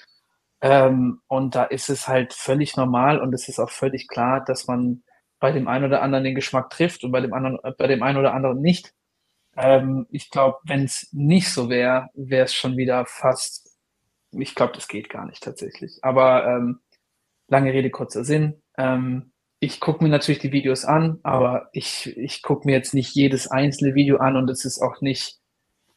[0.62, 4.66] Ähm, und da ist es halt völlig normal und es ist auch völlig klar, dass
[4.66, 5.04] man
[5.40, 8.18] bei dem einen oder anderen den Geschmack trifft und bei dem anderen, bei dem einen
[8.18, 8.94] oder anderen nicht.
[9.58, 13.78] Ähm, ich glaube, wenn es nicht so wäre, wäre es schon wieder fast,
[14.32, 16.00] ich glaube, das geht gar nicht tatsächlich.
[16.02, 16.80] Aber ähm,
[17.50, 18.62] lange Rede, kurzer Sinn.
[18.78, 19.33] Ähm,
[19.64, 23.50] ich gucke mir natürlich die Videos an, aber ich, ich gucke mir jetzt nicht jedes
[23.50, 25.40] einzelne Video an und es ist auch nicht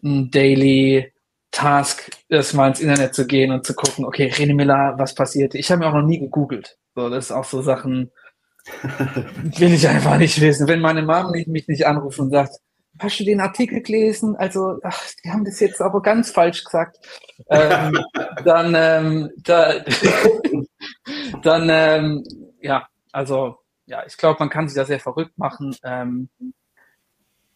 [0.05, 1.13] ein Daily
[1.51, 5.55] Task, das mal ins Internet zu gehen und zu gucken, okay, René Miller, was passiert?
[5.55, 6.79] Ich habe mir auch noch nie gegoogelt.
[6.95, 8.13] So, das ist auch so Sachen,
[8.83, 10.69] will ich einfach nicht wissen.
[10.69, 12.57] Wenn meine Mom mich nicht anruft und sagt,
[12.99, 14.37] hast du den Artikel gelesen?
[14.37, 16.99] Also, ach, die haben das jetzt aber ganz falsch gesagt.
[17.51, 17.99] ähm,
[18.45, 19.75] dann, ähm, da,
[21.43, 22.25] dann, ähm,
[22.61, 22.87] ja,
[23.17, 23.57] also,
[23.87, 25.75] ja, ich glaube, man kann sich da sehr verrückt machen.
[25.83, 26.29] Ähm,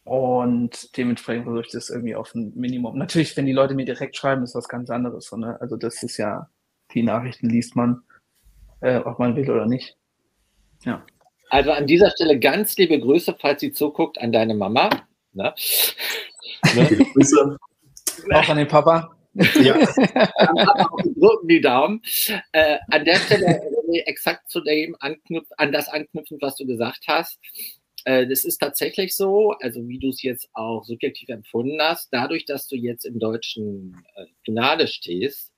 [0.05, 2.97] Und dementsprechend versuche ich das irgendwie auf ein Minimum.
[2.97, 5.27] Natürlich, wenn die Leute mir direkt schreiben, ist was ganz anderes.
[5.27, 5.61] So, ne?
[5.61, 6.49] Also das ist ja,
[6.95, 8.03] die Nachrichten liest man,
[8.81, 9.99] äh, ob man will oder nicht.
[10.85, 11.05] Ja.
[11.51, 14.89] Also an dieser Stelle ganz liebe Grüße, falls sie zuguckt, an deine Mama.
[15.35, 15.55] Ne?
[16.75, 16.87] ne?
[17.13, 17.59] Grüße.
[18.33, 19.11] Auch an den Papa.
[19.35, 19.75] Ja.
[21.17, 22.03] drücken die Daumen.
[22.53, 23.61] Äh, an der Stelle
[23.99, 27.39] exakt zu dem anknüpf an das anknüpfen, was du gesagt hast.
[28.05, 32.45] Äh, das ist tatsächlich so, also wie du es jetzt auch subjektiv empfunden hast, dadurch,
[32.45, 35.53] dass du jetzt im deutschen äh, Finale stehst,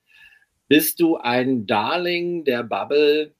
[0.67, 3.35] bist du ein Darling der Bubble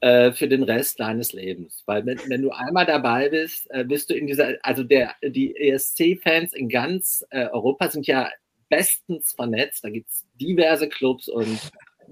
[0.00, 1.82] äh, für den Rest deines Lebens.
[1.86, 5.56] Weil wenn, wenn du einmal dabei bist, äh, bist du in dieser, also der, die
[5.56, 8.30] ESC-Fans in ganz äh, Europa sind ja
[8.68, 9.84] bestens vernetzt.
[9.84, 11.58] Da gibt es diverse Clubs und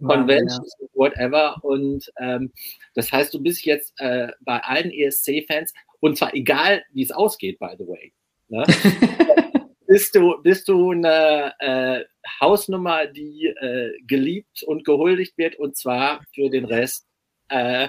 [0.01, 0.87] Conventions, ja.
[0.95, 1.57] whatever.
[1.63, 2.53] Und ähm,
[2.95, 7.59] das heißt, du bist jetzt äh, bei allen ESC-Fans, und zwar egal, wie es ausgeht,
[7.59, 8.13] by the way.
[8.49, 8.65] Ne?
[9.87, 12.05] bist, du, bist du eine äh,
[12.41, 17.07] Hausnummer, die äh, geliebt und gehuldigt wird, und zwar für den Rest
[17.49, 17.89] äh,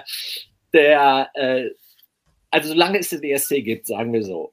[0.72, 1.70] der äh,
[2.52, 4.52] also solange es den ESC gibt, sagen wir so.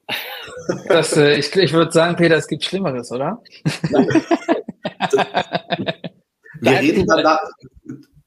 [0.88, 3.42] Das, äh, ich ich würde sagen, Peter, es gibt Schlimmeres, oder?
[6.60, 7.40] wir, reden dann da,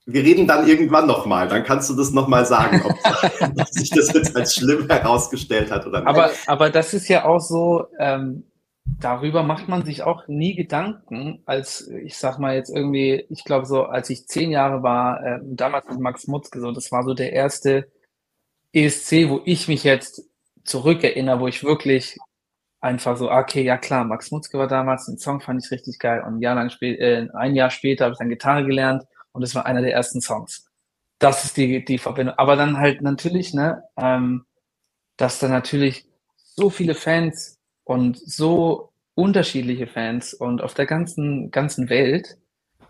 [0.06, 2.96] wir reden dann irgendwann nochmal, dann kannst du das nochmal sagen, ob,
[3.42, 6.08] ob, sich das jetzt als schlimm herausgestellt hat oder nicht.
[6.08, 8.44] Aber, aber das ist ja auch so, ähm,
[8.86, 13.66] darüber macht man sich auch nie Gedanken, als ich sag mal jetzt irgendwie, ich glaube
[13.66, 17.14] so, als ich zehn Jahre war, äh, damals mit Max Mutzke, so, das war so
[17.14, 17.88] der erste
[18.74, 20.24] ESC, wo ich mich jetzt
[20.66, 22.18] zurückerinnere, wo ich wirklich
[22.84, 26.22] einfach so, okay, ja klar, Max Mutzke war damals, den Song fand ich richtig geil
[26.26, 29.42] und ein Jahr lang spät, äh, ein Jahr später habe ich dann Gitarre gelernt und
[29.44, 30.70] es war einer der ersten Songs.
[31.20, 32.36] Das ist die, die Verbindung.
[32.38, 34.46] Aber dann halt natürlich, ne, ähm,
[35.18, 36.06] dass da natürlich
[36.36, 42.38] so viele Fans und so unterschiedliche Fans und auf der ganzen, ganzen Welt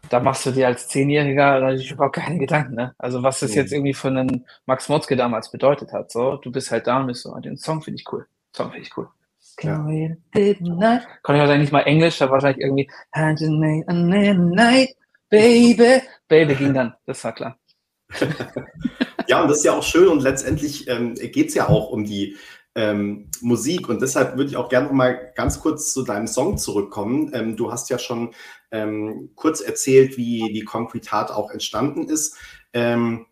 [0.09, 2.93] da machst du dir als Zehnjähriger natürlich überhaupt keine Gedanken, ne?
[2.97, 3.57] Also was das mhm.
[3.57, 7.07] jetzt irgendwie für einen Max Motzke damals bedeutet hat, so, du bist halt da und
[7.07, 9.07] bist so, den Song finde ich cool, Song finde ich cool.
[10.79, 11.01] Ja.
[11.23, 12.89] Kann ich wahrscheinlich nicht mal Englisch, da wahrscheinlich irgendwie
[14.49, 14.95] Night,
[15.29, 17.57] Baby, Baby ging dann, das war klar.
[19.27, 22.05] ja, und das ist ja auch schön und letztendlich ähm, geht es ja auch um
[22.05, 22.37] die
[22.75, 23.89] ähm, Musik.
[23.89, 27.31] Und deshalb würde ich auch gerne noch mal ganz kurz zu deinem Song zurückkommen.
[27.33, 28.33] Ähm, du hast ja schon
[28.71, 32.37] ähm, kurz erzählt, wie die Concrete Heart auch entstanden ist.
[32.73, 33.25] Ähm,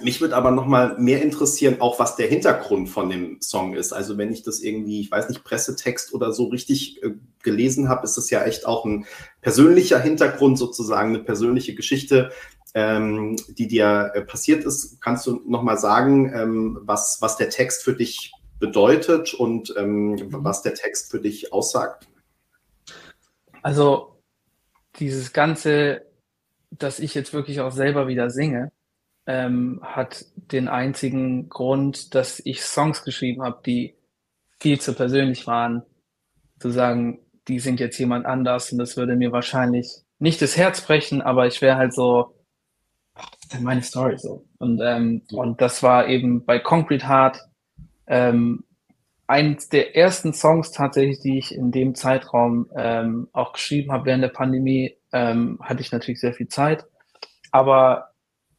[0.00, 3.92] mich würde aber noch mal mehr interessieren, auch was der Hintergrund von dem Song ist.
[3.92, 7.12] Also wenn ich das irgendwie, ich weiß nicht, Pressetext oder so richtig äh,
[7.42, 9.06] gelesen habe, ist das ja echt auch ein
[9.40, 12.30] persönlicher Hintergrund, sozusagen eine persönliche Geschichte,
[12.74, 15.00] ähm, die dir äh, passiert ist.
[15.00, 20.12] Kannst du noch mal sagen, ähm, was, was der Text für dich bedeutet und ähm,
[20.12, 20.28] mhm.
[20.30, 22.06] was der Text für dich aussagt?
[23.62, 24.16] Also
[24.98, 26.06] dieses Ganze,
[26.70, 28.72] dass ich jetzt wirklich auch selber wieder singe,
[29.26, 33.94] ähm, hat den einzigen Grund, dass ich Songs geschrieben habe, die
[34.60, 35.82] viel zu persönlich waren,
[36.58, 40.80] zu sagen, die singt jetzt jemand anders und das würde mir wahrscheinlich nicht das Herz
[40.80, 42.36] brechen, aber ich wäre halt so,
[43.60, 44.44] meine Story so.
[44.58, 47.40] Und, ähm, und das war eben bei Concrete Heart
[48.06, 48.64] ähm,
[49.26, 54.22] eins der ersten Songs tatsächlich, die ich in dem Zeitraum ähm, auch geschrieben habe während
[54.22, 56.84] der Pandemie, ähm, hatte ich natürlich sehr viel Zeit.
[57.50, 58.11] Aber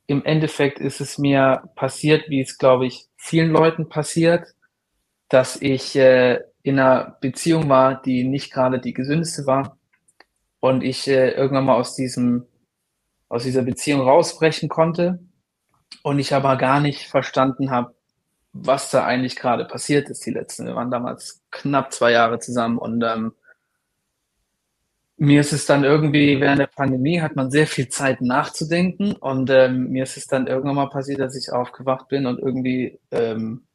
[0.08, 4.48] im Endeffekt ist es mir passiert, wie es, glaube ich, vielen Leuten passiert,
[5.30, 9.78] dass ich äh, in einer Beziehung war, die nicht gerade die gesündeste war
[10.60, 12.48] und ich äh, irgendwann mal aus diesem
[13.30, 15.20] aus dieser Beziehung rausbrechen konnte
[16.04, 17.96] und ich aber gar nicht verstanden habe,
[18.52, 20.68] was da eigentlich gerade passiert ist, die letzten.
[20.68, 23.34] Wir waren damals knapp zwei Jahre zusammen und ähm,
[25.18, 29.50] mir ist es dann irgendwie, während der Pandemie hat man sehr viel Zeit nachzudenken und
[29.50, 33.66] ähm, mir ist es dann irgendwann mal passiert, dass ich aufgewacht bin und irgendwie, ähm,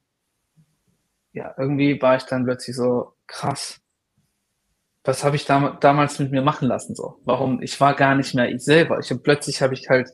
[1.33, 3.81] ja, irgendwie war ich dann plötzlich so krass.
[5.05, 7.21] Was habe ich dam damals mit mir machen lassen so?
[7.25, 7.63] Warum?
[7.63, 8.99] Ich war gar nicht mehr ich selber.
[8.99, 10.11] Ich hab, plötzlich habe ich halt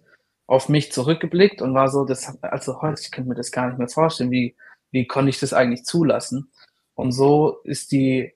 [0.47, 3.79] auf mich zurückgeblickt und war so, das, also heute, ich könnte mir das gar nicht
[3.79, 4.55] mehr vorstellen, wie,
[4.91, 6.53] wie konnte ich das eigentlich zulassen?
[6.95, 8.34] Und so ist die,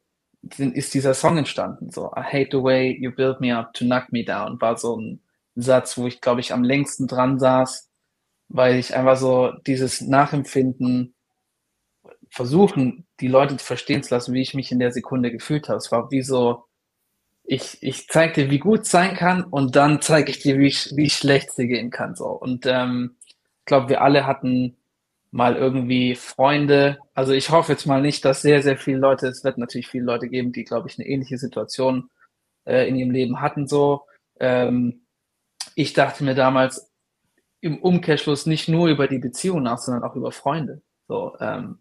[0.58, 4.12] ist dieser Song entstanden, so, I hate the way you build me up to knock
[4.12, 5.20] me down, war so ein
[5.56, 7.90] Satz, wo ich, glaube ich, am längsten dran saß,
[8.48, 11.14] weil ich einfach so dieses Nachempfinden
[12.30, 15.78] versuchen, die Leute zu verstehen zu lassen, wie ich mich in der Sekunde gefühlt habe.
[15.78, 16.64] Es war wie so,
[17.44, 20.74] ich, ich zeige dir, wie gut es sein kann und dann zeige ich dir, wie,
[20.96, 22.14] wie schlecht sie gehen kann.
[22.14, 22.26] So.
[22.26, 24.77] Und ähm, ich glaube, wir alle hatten
[25.30, 26.98] mal irgendwie Freunde.
[27.14, 30.04] Also ich hoffe jetzt mal nicht, dass sehr, sehr viele Leute, es wird natürlich viele
[30.04, 32.10] Leute geben, die, glaube ich, eine ähnliche Situation
[32.64, 34.02] äh, in ihrem Leben hatten so.
[34.40, 35.02] Ähm,
[35.74, 36.90] ich dachte mir damals
[37.60, 40.82] im Umkehrschluss nicht nur über die Beziehung nach, sondern auch über Freunde.
[41.08, 41.78] So, ähm,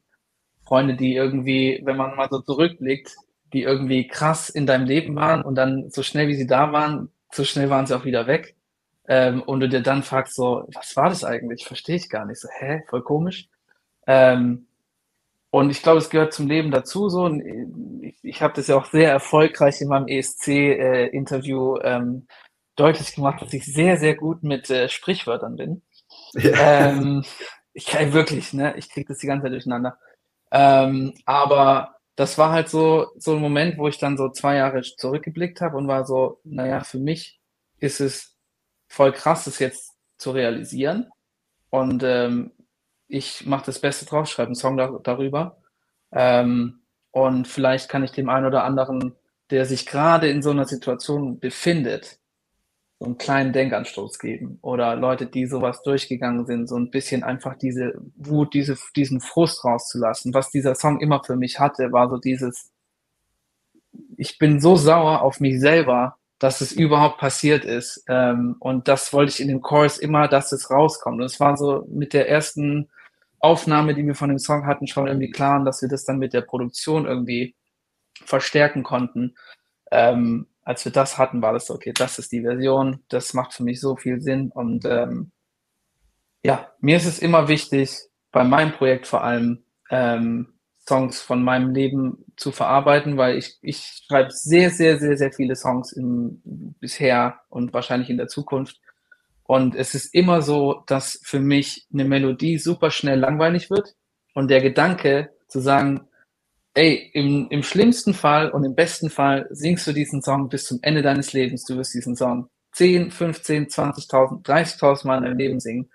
[0.64, 3.16] Freunde, die irgendwie, wenn man mal so zurückblickt,
[3.54, 7.10] die irgendwie krass in deinem Leben waren und dann so schnell wie sie da waren,
[7.32, 8.57] so schnell waren sie auch wieder weg.
[9.08, 11.66] Ähm, und du dir dann fragst so, was war das eigentlich?
[11.66, 12.42] Verstehe ich gar nicht.
[12.42, 13.48] So, hä, voll komisch.
[14.06, 14.68] Ähm,
[15.50, 17.10] und ich glaube, es gehört zum Leben dazu.
[17.10, 17.42] So, und
[18.04, 22.28] ich, ich habe das ja auch sehr erfolgreich in meinem ESC-Interview äh, ähm,
[22.76, 25.82] deutlich gemacht, dass ich sehr, sehr gut mit äh, Sprichwörtern bin.
[26.34, 26.90] Ja.
[26.90, 27.24] Ähm,
[27.74, 28.76] ich kann wirklich, ne?
[28.78, 29.98] Ich kriege das die ganze Zeit durcheinander.
[30.52, 34.82] Ähm, aber das war halt so, so ein Moment, wo ich dann so zwei Jahre
[34.82, 37.40] zurückgeblickt habe und war so, naja, für mich
[37.80, 38.37] ist es
[38.88, 41.10] voll krass, das jetzt zu realisieren.
[41.70, 42.52] Und ähm,
[43.08, 45.58] ich mache das Beste draus, schreibe einen Song da, darüber.
[46.12, 46.82] Ähm,
[47.12, 49.16] und vielleicht kann ich dem einen oder anderen,
[49.50, 52.20] der sich gerade in so einer Situation befindet,
[53.00, 54.60] so einen kleinen Denkanstoß geben.
[54.62, 59.64] Oder Leute, die sowas durchgegangen sind, so ein bisschen einfach diese Wut, diese, diesen Frust
[59.64, 60.34] rauszulassen.
[60.34, 62.72] Was dieser Song immer für mich hatte, war so dieses,
[64.18, 68.04] ich bin so sauer auf mich selber, dass es überhaupt passiert ist.
[68.08, 71.20] Ähm, und das wollte ich in dem Chorus immer, dass es rauskommt.
[71.20, 72.90] Und es war so mit der ersten
[73.40, 76.34] Aufnahme, die wir von dem Song hatten, schon irgendwie klar, dass wir das dann mit
[76.34, 77.56] der Produktion irgendwie
[78.26, 79.36] verstärken konnten.
[79.92, 83.54] Ähm, als wir das hatten, war das so, okay, das ist die Version, das macht
[83.54, 84.52] für mich so viel Sinn.
[84.52, 85.32] Und ähm,
[86.44, 87.98] ja, mir ist es immer wichtig,
[88.32, 90.57] bei meinem Projekt vor allem, ähm,
[90.88, 95.56] Songs von meinem Leben zu verarbeiten, weil ich, ich schreibe sehr, sehr, sehr, sehr viele
[95.56, 96.42] Songs im,
[96.80, 98.80] bisher und wahrscheinlich in der Zukunft.
[99.44, 103.96] Und es ist immer so, dass für mich eine Melodie super schnell langweilig wird.
[104.34, 106.08] Und der Gedanke zu sagen,
[106.74, 110.80] ey, im, im schlimmsten Fall und im besten Fall singst du diesen Song bis zum
[110.84, 111.66] Ende deines Lebens.
[111.66, 115.90] Du wirst diesen Song 10, 15, 20.000, 30.000 Mal in deinem Leben singen.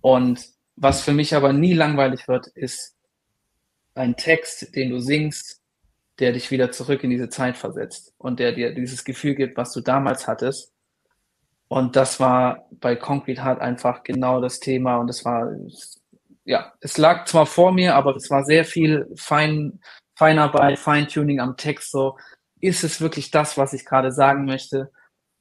[0.00, 2.93] Und was für mich aber nie langweilig wird, ist
[3.94, 5.60] ein Text, den du singst,
[6.18, 9.72] der dich wieder zurück in diese Zeit versetzt und der dir dieses Gefühl gibt, was
[9.72, 10.74] du damals hattest
[11.68, 14.98] und das war bei Concrete Heart einfach genau das Thema.
[14.98, 15.50] Und es war,
[16.44, 19.80] ja, es lag zwar vor mir, aber es war sehr viel Fein,
[20.14, 21.90] Feinarbeit, Feintuning am Text.
[21.90, 22.16] So,
[22.60, 24.92] ist es wirklich das, was ich gerade sagen möchte?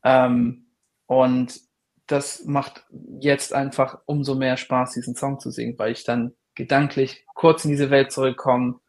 [0.04, 0.72] Ähm,
[1.06, 1.60] und
[2.08, 2.86] das macht
[3.20, 7.72] jetzt einfach umso mehr Spaß, diesen Song zu singen, weil ich dann gedanklich kurz in
[7.72, 8.80] diese Welt zurückkomme,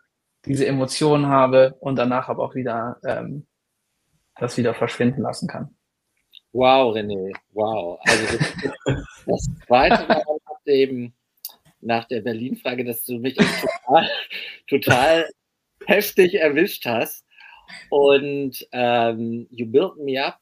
[0.46, 3.46] diese Emotionen habe und danach aber auch wieder ähm,
[4.36, 5.74] das wieder verschwinden lassen kann.
[6.52, 7.98] Wow, René, wow.
[8.06, 8.38] Also
[9.26, 10.22] das, zweite war
[10.66, 11.14] eben
[11.80, 14.10] nach der Berlin-Frage, dass du mich total,
[14.68, 15.28] total
[15.86, 17.24] heftig erwischt hast.
[17.90, 20.38] Und ähm, You Built Me Up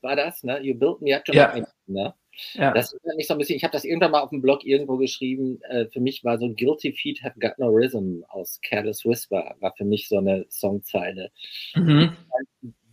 [0.00, 0.60] war das, ne?
[0.60, 1.52] You Built Me Up to ja.
[1.54, 2.14] me, ne?
[2.54, 2.72] Ja.
[2.72, 4.96] Das ist nicht so ein bisschen, ich habe das irgendwann mal auf dem Blog irgendwo
[4.96, 9.54] geschrieben, äh, für mich war so Guilty Feet Have Got No Rhythm aus Careless Whisper,
[9.60, 11.30] war für mich so eine Songzeile.
[11.74, 12.16] Mhm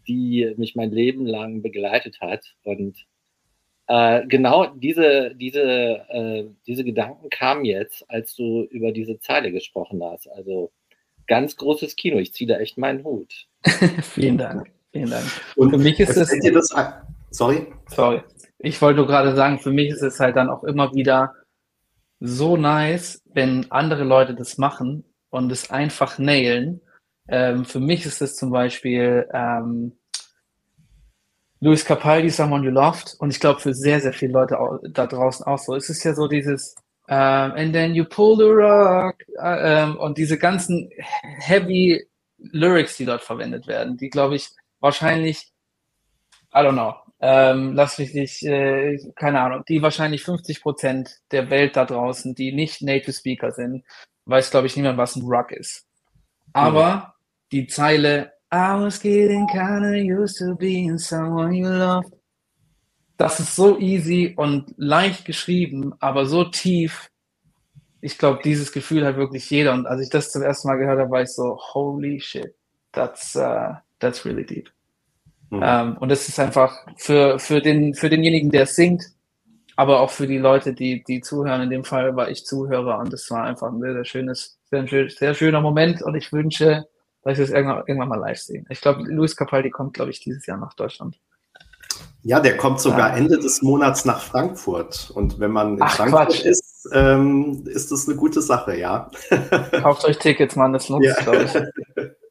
[0.08, 2.56] die mich mein Leben lang begleitet hat.
[2.64, 2.98] Und
[3.88, 5.62] äh, genau diese, diese,
[6.10, 10.28] äh, diese Gedanken kamen jetzt, als du über diese Zeile gesprochen hast.
[10.28, 10.72] Also
[11.28, 12.18] ganz großes Kino.
[12.18, 13.48] Ich ziehe da echt meinen Hut.
[14.02, 14.72] Vielen Dank.
[14.92, 15.26] Vielen Dank.
[15.56, 16.30] Und für mich ist es.
[16.54, 16.76] Das,
[17.32, 17.68] sorry?
[17.90, 18.22] Sorry.
[18.64, 21.36] Ich wollte nur gerade sagen, für mich ist es halt dann auch immer wieder
[22.20, 26.82] so nice, wenn andere Leute das machen und es einfach nailen
[27.28, 29.98] ähm, für mich ist es zum Beispiel ähm,
[31.60, 33.16] Luis Capaldi, Someone You Loved.
[33.20, 34.58] Und ich glaube, für sehr, sehr viele Leute
[34.90, 35.76] da draußen auch so.
[35.76, 36.76] Es ist ja so dieses
[37.08, 40.90] um, And then you pull the rock uh, um, und diese ganzen
[41.40, 42.06] heavy
[42.38, 44.50] Lyrics, die dort verwendet werden, die, glaube ich,
[44.80, 45.52] wahrscheinlich,
[46.54, 46.96] I don't know,
[47.26, 52.36] ähm, lass mich nicht, äh, keine Ahnung, die wahrscheinlich 50 Prozent der Welt da draußen,
[52.36, 53.86] die nicht Native Speaker sind,
[54.26, 55.88] weiß, glaube ich, niemand, was ein Rock ist.
[56.52, 57.16] Aber
[57.54, 62.14] die Zeile I was getting kinda used to being someone you loved.
[63.16, 67.10] Das ist so easy und leicht geschrieben, aber so tief.
[68.02, 69.72] Ich glaube, dieses Gefühl hat wirklich jeder.
[69.74, 72.54] Und als ich das zum ersten Mal gehört habe, war ich so, holy shit,
[72.92, 74.70] that's, uh, that's really deep.
[75.58, 75.62] Mhm.
[75.64, 79.04] Ähm, und das ist einfach für, für, den, für denjenigen, der singt,
[79.76, 81.62] aber auch für die Leute, die, die zuhören.
[81.62, 84.88] In dem Fall war ich Zuhörer und das war einfach ein sehr, sehr schönes, sehr,
[85.10, 86.02] sehr schöner Moment.
[86.02, 86.88] Und ich wünsche
[87.24, 88.66] dass ich das irgendwann, irgendwann mal live sehen.
[88.70, 91.20] Ich glaube, Luis Capaldi kommt, glaube ich, dieses Jahr nach Deutschland.
[92.24, 93.18] Ja, der kommt sogar ah.
[93.18, 95.12] Ende des Monats nach Frankfurt.
[95.14, 96.46] Und wenn man in Ach, Frankfurt Quatsch.
[96.46, 99.10] ist, ähm, ist das eine gute Sache, ja.
[99.82, 101.16] Kauft euch Tickets, Mann, das lohnt ja.
[101.16, 102.04] sich, glaube ich.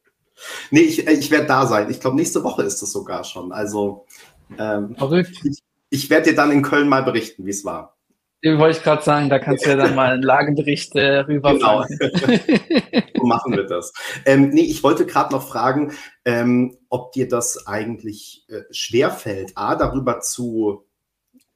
[0.71, 1.89] nee, ich, ich werde da sein.
[1.89, 3.51] Ich glaube, nächste Woche ist es sogar schon.
[3.51, 4.05] Also,
[4.57, 4.95] ähm.
[5.43, 7.97] Ich, ich werde dir dann in Köln mal berichten, wie es war.
[8.43, 11.53] Den wollte ich gerade sagen, da kannst du ja dann mal einen Lagebericht äh, rüber.
[11.53, 11.83] Genau.
[13.15, 13.93] so machen wir das.
[14.25, 15.93] Ähm, nee, ich wollte gerade noch fragen,
[16.25, 20.85] ähm, ob dir das eigentlich äh, schwerfällt, A, darüber zu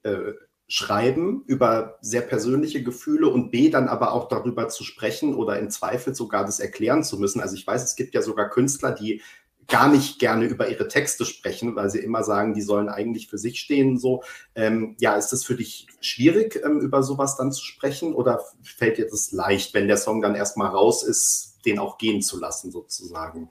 [0.03, 0.31] äh,
[0.67, 5.69] schreiben, über sehr persönliche Gefühle und B, dann aber auch darüber zu sprechen oder im
[5.69, 7.39] Zweifel sogar das erklären zu müssen.
[7.39, 9.21] Also ich weiß, es gibt ja sogar Künstler, die
[9.67, 13.37] gar nicht gerne über ihre Texte sprechen, weil sie immer sagen, die sollen eigentlich für
[13.37, 13.97] sich stehen.
[13.97, 14.23] So,
[14.55, 18.97] ähm, ja, ist das für dich schwierig, ähm, über sowas dann zu sprechen, oder fällt
[18.97, 22.71] dir das leicht, wenn der Song dann erstmal raus ist, den auch gehen zu lassen,
[22.71, 23.49] sozusagen?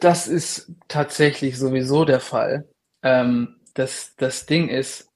[0.00, 2.68] Das ist tatsächlich sowieso der Fall.
[3.02, 5.08] Ähm, das, das Ding ist,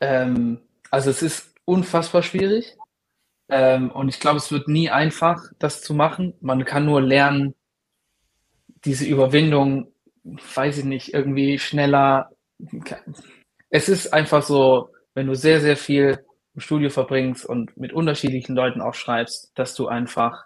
[0.00, 2.76] ähm, also es ist unfassbar schwierig.
[3.48, 6.34] Ähm, und ich glaube, es wird nie einfach, das zu machen.
[6.40, 7.54] Man kann nur lernen,
[8.84, 9.92] diese Überwindung,
[10.24, 12.30] weiß ich nicht, irgendwie schneller.
[13.70, 16.24] Es ist einfach so, wenn du sehr, sehr viel
[16.54, 20.44] im Studio verbringst und mit unterschiedlichen Leuten auch schreibst, dass du einfach,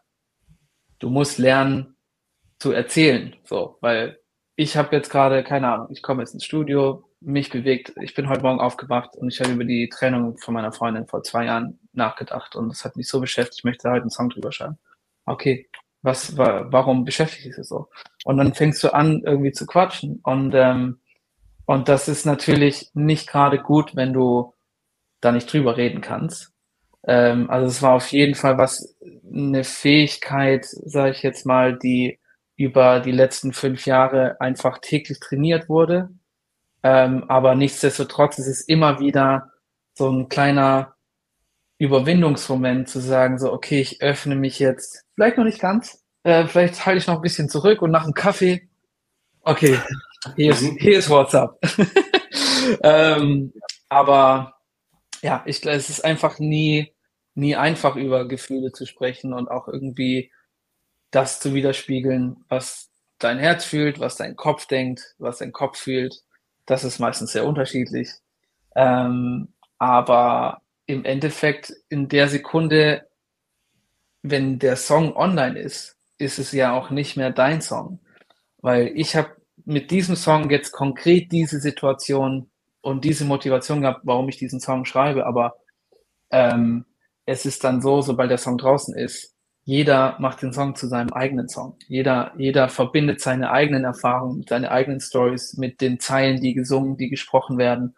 [0.99, 1.97] du musst lernen
[2.59, 4.19] zu erzählen, so, weil
[4.55, 8.29] ich habe jetzt gerade, keine Ahnung, ich komme jetzt ins Studio, mich bewegt, ich bin
[8.29, 11.79] heute Morgen aufgewacht und ich habe über die Trennung von meiner Freundin vor zwei Jahren
[11.93, 14.79] nachgedacht und das hat mich so beschäftigt, ich möchte heute einen Song drüber schreiben.
[15.25, 15.69] Okay,
[16.03, 17.89] was, warum beschäftigt dich das so?
[18.25, 20.21] Und dann fängst du an, irgendwie zu quatschen.
[20.25, 20.99] Und, ähm,
[21.65, 24.53] und das ist natürlich nicht gerade gut, wenn du
[25.21, 26.53] da nicht drüber reden kannst.
[27.05, 28.97] Ähm, also es war auf jeden Fall was,
[29.33, 32.19] eine Fähigkeit, sage ich jetzt mal, die
[32.57, 36.11] über die letzten fünf Jahre einfach täglich trainiert wurde.
[36.83, 39.53] Ähm, aber nichtsdestotrotz ist es immer wieder
[39.95, 40.95] so ein kleiner
[41.79, 46.87] Überwindungsmoment zu sagen, so, okay, ich öffne mich jetzt, vielleicht noch nicht ganz, äh, vielleicht
[46.87, 48.69] halte ich noch ein bisschen zurück und nach einem Kaffee,
[49.43, 49.79] okay,
[50.37, 51.59] hier ist, hier ist WhatsApp.
[52.83, 53.53] ähm,
[53.89, 54.55] aber
[55.23, 56.95] ja, ich glaube, es ist einfach nie,
[57.35, 60.31] nie einfach über Gefühle zu sprechen und auch irgendwie
[61.11, 66.23] das zu widerspiegeln, was dein Herz fühlt, was dein Kopf denkt, was dein Kopf fühlt.
[66.67, 68.11] Das ist meistens sehr unterschiedlich.
[68.77, 69.49] Ähm,
[69.79, 73.09] aber im Endeffekt in der Sekunde,
[74.23, 78.01] wenn der Song online ist, ist es ja auch nicht mehr dein Song.
[78.59, 79.31] Weil ich habe
[79.65, 82.51] mit diesem Song jetzt konkret diese Situation
[82.81, 85.27] und diese Motivation gehabt, warum ich diesen Song schreibe.
[85.27, 85.57] Aber
[86.31, 86.85] ähm,
[87.27, 89.35] es ist dann so, sobald der Song draußen ist,
[89.65, 91.77] jeder macht den Song zu seinem eigenen Song.
[91.87, 97.09] Jeder, jeder verbindet seine eigenen Erfahrungen, seine eigenen Stories mit den Zeilen, die gesungen, die
[97.09, 97.95] gesprochen werden.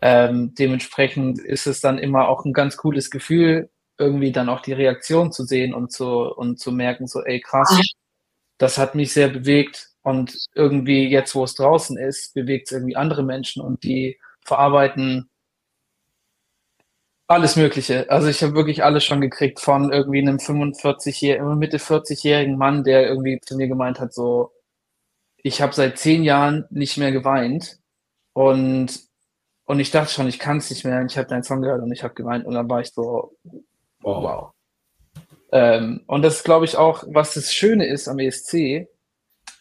[0.00, 4.72] Ähm, dementsprechend ist es dann immer auch ein ganz cooles Gefühl, irgendwie dann auch die
[4.72, 7.80] Reaktion zu sehen und zu, und zu merken, so, ey, krass,
[8.58, 12.96] das hat mich sehr bewegt und irgendwie jetzt, wo es draußen ist, bewegt es irgendwie
[12.96, 15.30] andere Menschen und die verarbeiten
[17.32, 18.10] alles Mögliche.
[18.10, 23.06] Also ich habe wirklich alles schon gekriegt von irgendwie einem 45-jährigen, Mitte 40-jährigen Mann, der
[23.06, 24.52] irgendwie zu mir gemeint hat, so,
[25.38, 27.78] ich habe seit zehn Jahren nicht mehr geweint
[28.32, 29.10] und
[29.64, 31.00] und ich dachte schon, ich kann es nicht mehr.
[31.00, 32.44] Und ich habe deinen Song gehört und ich habe geweint.
[32.44, 33.36] Und dann war ich so,
[34.00, 34.22] wow.
[34.22, 34.50] wow.
[35.52, 38.88] Ähm, und das ist, glaube ich, auch, was das Schöne ist am ESC,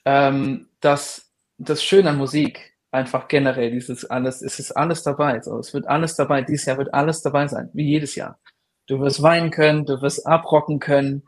[0.06, 5.42] ähm, dass das Schöne an Musik einfach generell, dieses alles, es ist alles dabei.
[5.42, 6.42] So, es wird alles dabei.
[6.42, 8.40] Dieses Jahr wird alles dabei sein, wie jedes Jahr.
[8.88, 11.24] Du wirst weinen können, du wirst abrocken können,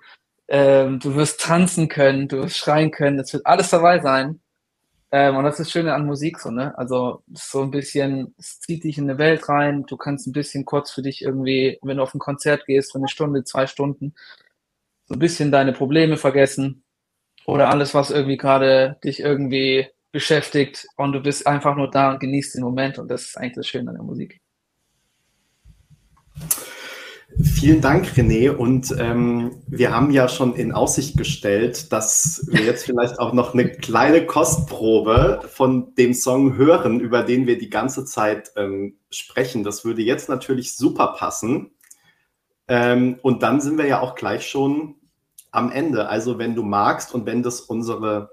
[0.48, 3.20] ähm, du wirst tanzen können, du wirst schreien können.
[3.20, 4.42] Es wird alles dabei sein.
[5.12, 6.78] Ähm, und das ist das Schöne an Musik so, ne?
[6.78, 9.86] Also so ein bisschen, es zieht dich in eine Welt rein.
[9.86, 12.98] Du kannst ein bisschen kurz für dich irgendwie, wenn du auf ein Konzert gehst, für
[12.98, 14.16] eine Stunde, zwei Stunden,
[15.06, 16.84] so ein bisschen deine Probleme vergessen
[17.46, 22.22] oder alles, was irgendwie gerade dich irgendwie beschäftigt und du bist einfach nur da und
[22.22, 24.40] genießt den Moment und das ist eigentlich das Schöne an der Musik.
[27.42, 28.52] Vielen Dank, René.
[28.52, 33.54] Und ähm, wir haben ja schon in Aussicht gestellt, dass wir jetzt vielleicht auch noch
[33.54, 39.64] eine kleine Kostprobe von dem Song hören, über den wir die ganze Zeit ähm, sprechen.
[39.64, 41.72] Das würde jetzt natürlich super passen.
[42.68, 44.96] Ähm, und dann sind wir ja auch gleich schon
[45.50, 46.10] am Ende.
[46.10, 48.30] Also wenn du magst und wenn das unsere,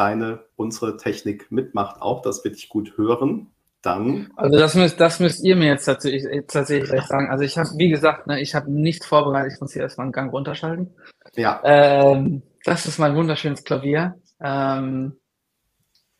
[0.00, 3.48] deine, unsere Technik mitmacht, auch, das wird ich gut hören
[3.82, 4.30] dann.
[4.36, 7.30] Also das müsst, das müsst ihr mir jetzt tatsächlich, tatsächlich sagen.
[7.30, 10.12] Also ich habe, wie gesagt, ne, ich habe nicht vorbereitet, ich muss hier erstmal einen
[10.12, 10.94] Gang runterschalten.
[11.34, 11.60] Ja.
[11.64, 14.16] Ähm, das ist mein wunderschönes Klavier.
[14.42, 15.16] Ähm,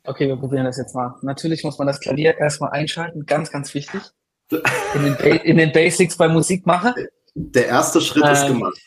[0.05, 1.15] Okay, wir probieren das jetzt mal.
[1.23, 4.01] Natürlich muss man das Klavier erstmal einschalten, ganz, ganz wichtig.
[4.51, 6.95] In den, ba in den Basics bei Musik mache.
[7.35, 8.81] Der erste Schritt ähm, ist gemacht.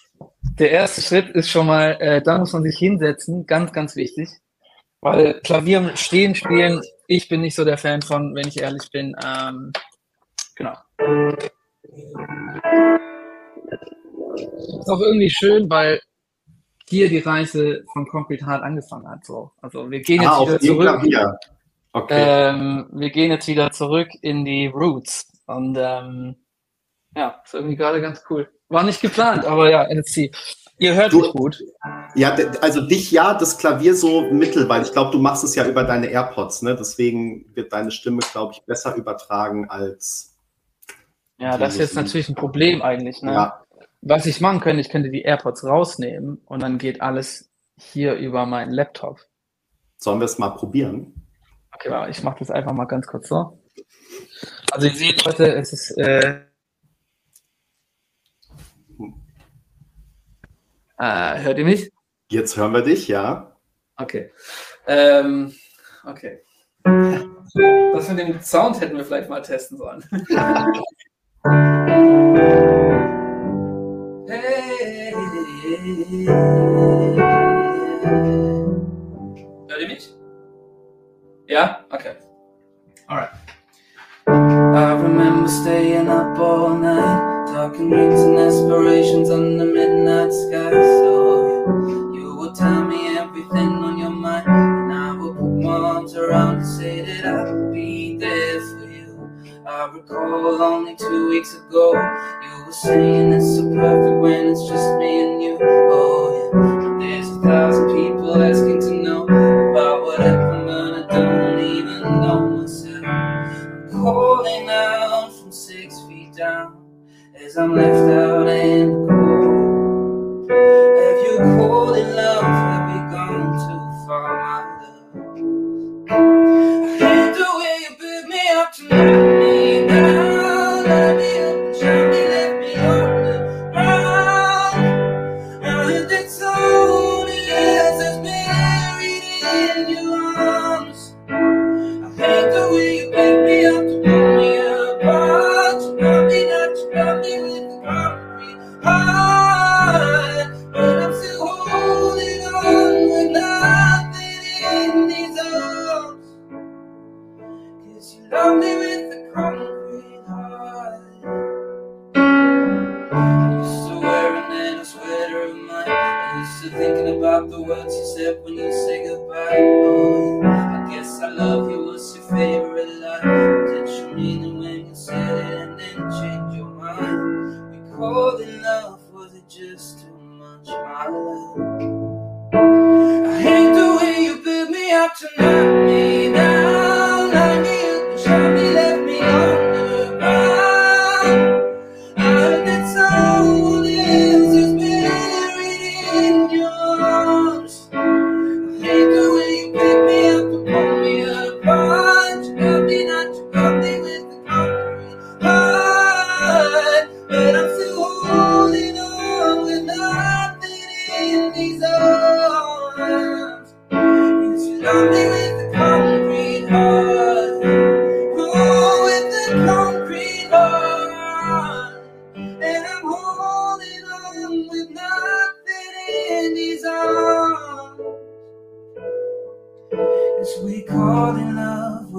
[0.59, 4.29] Der erste Schritt ist schon mal, äh, da muss man sich hinsetzen, ganz, ganz wichtig.
[5.03, 9.13] Weil Klavier stehen, spielen, ich bin nicht so der Fan von, wenn ich ehrlich bin.
[9.21, 9.73] Ähm,
[10.55, 10.73] genau.
[14.79, 15.99] Ist auch irgendwie schön, weil
[16.87, 19.25] hier die Reise von Concrete Heart angefangen hat.
[19.25, 19.51] So.
[19.61, 21.37] Also wir gehen ah, jetzt wieder zurück.
[21.91, 22.23] Okay.
[22.25, 25.31] Ähm, wir gehen jetzt wieder zurück in die Roots.
[25.47, 26.37] Und ähm,
[27.15, 28.49] ja, ist irgendwie gerade ganz cool.
[28.69, 30.31] War nicht geplant, aber ja, NFC.
[30.83, 31.63] Ihr hört du, mich gut.
[32.13, 35.65] Ja, also dich ja, das Klavier so mittel, weil ich glaube, du machst es ja
[35.65, 36.75] über deine AirPods, ne?
[36.75, 40.35] Deswegen wird deine Stimme, glaube ich, besser übertragen als.
[41.37, 43.31] Ja, das ist jetzt natürlich ein Problem eigentlich, ne?
[43.31, 43.63] Ja.
[44.01, 48.45] Was ich machen könnte, ich könnte die AirPods rausnehmen und dann geht alles hier über
[48.45, 49.21] meinen Laptop.
[49.95, 51.13] Sollen wir es mal probieren?
[51.73, 53.57] Okay, ich mache das einfach mal ganz kurz so.
[54.73, 56.41] Also ihr seht heute, es ist äh,
[61.03, 61.91] äh, hört ihr mich?
[62.29, 63.55] Jetzt hören wir dich, ja.
[63.97, 64.31] Okay.
[64.87, 65.53] Ähm,
[66.05, 66.41] okay.
[66.83, 70.03] Das mit dem Sound hätten wir vielleicht mal testen sollen.
[74.27, 75.13] hey,
[79.67, 80.09] Hört ihr mich?
[81.47, 81.85] Ja?
[81.89, 82.15] Okay.
[83.07, 83.29] Alright.
[84.25, 90.82] I remember staying up all night, talking dreams and aspirations under midnight sky.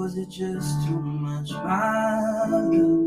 [0.05, 3.04] was it just too much, my love?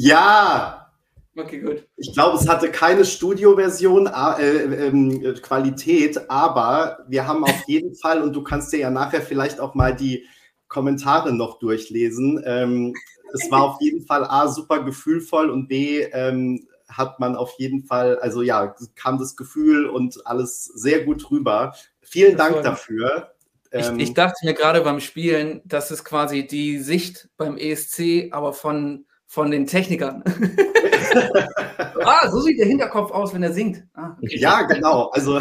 [0.00, 0.92] Ja!
[1.36, 1.86] Okay, gut.
[1.96, 8.22] Ich glaube, es hatte keine Studioversion äh, äh, Qualität, aber wir haben auf jeden Fall,
[8.22, 10.26] und du kannst dir ja nachher vielleicht auch mal die,
[10.68, 12.42] Kommentare noch durchlesen.
[12.44, 12.94] Ähm,
[13.32, 17.84] es war auf jeden Fall A, super gefühlvoll und B, ähm, hat man auf jeden
[17.84, 21.74] Fall, also ja, kam das Gefühl und alles sehr gut rüber.
[22.00, 23.34] Vielen Dank dafür.
[23.70, 28.28] Ich, ähm, ich, dachte mir gerade beim Spielen, das ist quasi die Sicht beim ESC,
[28.30, 30.24] aber von, von den Technikern.
[32.02, 33.84] ah, so sieht der Hinterkopf aus, wenn er singt.
[33.92, 34.38] Ah, okay.
[34.38, 35.10] Ja, genau.
[35.10, 35.40] Also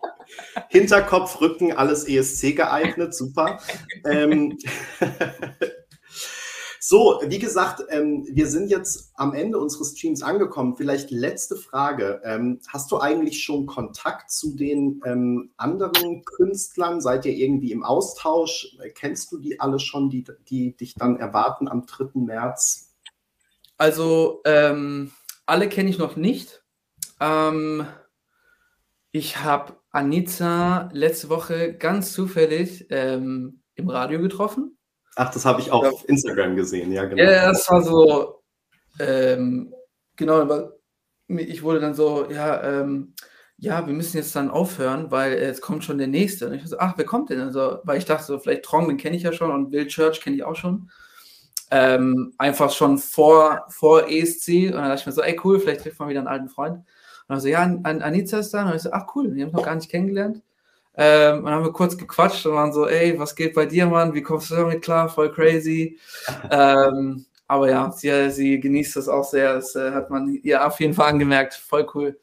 [0.68, 3.60] Hinterkopf, Rücken, alles ESC geeignet, super.
[4.04, 4.58] ähm,
[6.80, 10.74] so, wie gesagt, ähm, wir sind jetzt am Ende unseres Streams angekommen.
[10.76, 12.20] Vielleicht letzte Frage.
[12.24, 17.00] Ähm, hast du eigentlich schon Kontakt zu den ähm, anderen Künstlern?
[17.00, 18.76] Seid ihr irgendwie im Austausch?
[18.96, 22.10] Kennst du die alle schon, die, die dich dann erwarten am 3.
[22.14, 22.91] März?
[23.78, 25.12] Also, ähm,
[25.46, 26.62] alle kenne ich noch nicht.
[27.20, 27.86] Ähm,
[29.10, 34.78] ich habe Anita letzte Woche ganz zufällig ähm, im Radio getroffen.
[35.16, 36.08] Ach, das habe ich auf ja.
[36.08, 37.22] Instagram gesehen, ja, genau.
[37.22, 38.42] Ja, das war so,
[38.98, 39.74] ähm,
[40.16, 40.70] genau,
[41.28, 43.14] ich wurde dann so, ja, ähm,
[43.58, 46.48] ja, wir müssen jetzt dann aufhören, weil es kommt schon der nächste.
[46.48, 47.40] Und ich so, ach, wer kommt denn?
[47.40, 50.20] Also, weil ich dachte so, vielleicht Trong, den kenne ich ja schon und Will Church
[50.20, 50.90] kenne ich auch schon.
[51.74, 54.66] Ähm, einfach schon vor, vor ESC.
[54.66, 56.76] Und dann dachte ich mir so, ey, cool, vielleicht trifft man wieder einen alten Freund.
[56.76, 56.84] Und
[57.28, 58.68] dann so, ja, An Anita ist da.
[58.68, 60.42] Und ich so, ach cool, die haben noch gar nicht kennengelernt.
[60.94, 63.86] Ähm, und dann haben wir kurz gequatscht und waren so, ey, was geht bei dir,
[63.86, 64.12] Mann?
[64.12, 65.08] Wie kommst du damit klar?
[65.08, 65.98] Voll crazy.
[66.50, 69.54] ähm, aber ja, sie, sie genießt das auch sehr.
[69.54, 71.54] Das äh, hat man ihr auf jeden Fall angemerkt.
[71.54, 72.20] Voll cool.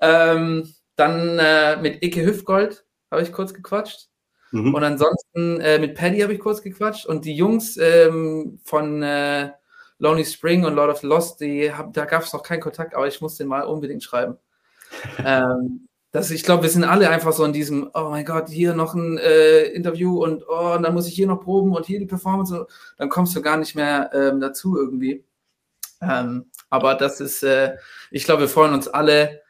[0.00, 4.08] Ähm, dann äh, mit Ike Hüftgold habe ich kurz gequatscht.
[4.50, 4.74] Mhm.
[4.74, 7.06] Und ansonsten äh, mit Paddy habe ich kurz gequatscht.
[7.06, 9.50] Und die Jungs ähm, von äh,
[9.98, 12.94] Lonely Spring und Lord of the Lost, die hab, da gab es noch keinen Kontakt,
[12.94, 14.36] aber ich muss den mal unbedingt schreiben.
[15.24, 18.74] ähm, das, ich glaube, wir sind alle einfach so in diesem, oh mein Gott, hier
[18.74, 21.98] noch ein äh, Interview und oh, und dann muss ich hier noch proben und hier
[21.98, 22.66] die Performance.
[22.96, 25.24] dann kommst du gar nicht mehr ähm, dazu irgendwie.
[26.00, 27.76] Ähm, aber das ist, äh,
[28.10, 29.42] ich glaube, wir freuen uns alle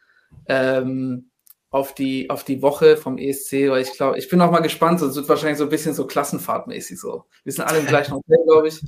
[0.47, 1.31] ähm,
[1.77, 5.03] auf, die, auf die Woche vom ESC, weil ich glaube, ich bin auch mal gespannt,
[5.03, 7.27] es wird wahrscheinlich so ein bisschen so klassenfahrtmäßig so.
[7.45, 8.81] Wir sind alle im gleichen Hotel, glaube ich.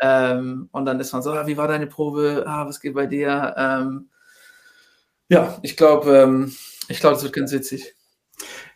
[0.00, 2.42] Ähm, und dann ist man so, ah, wie war deine Probe?
[2.44, 3.54] Ah, was geht bei dir?
[3.56, 4.08] Ähm,
[5.28, 6.56] ja, ich glaube, ähm,
[6.88, 7.93] ich glaube, es wird ganz witzig.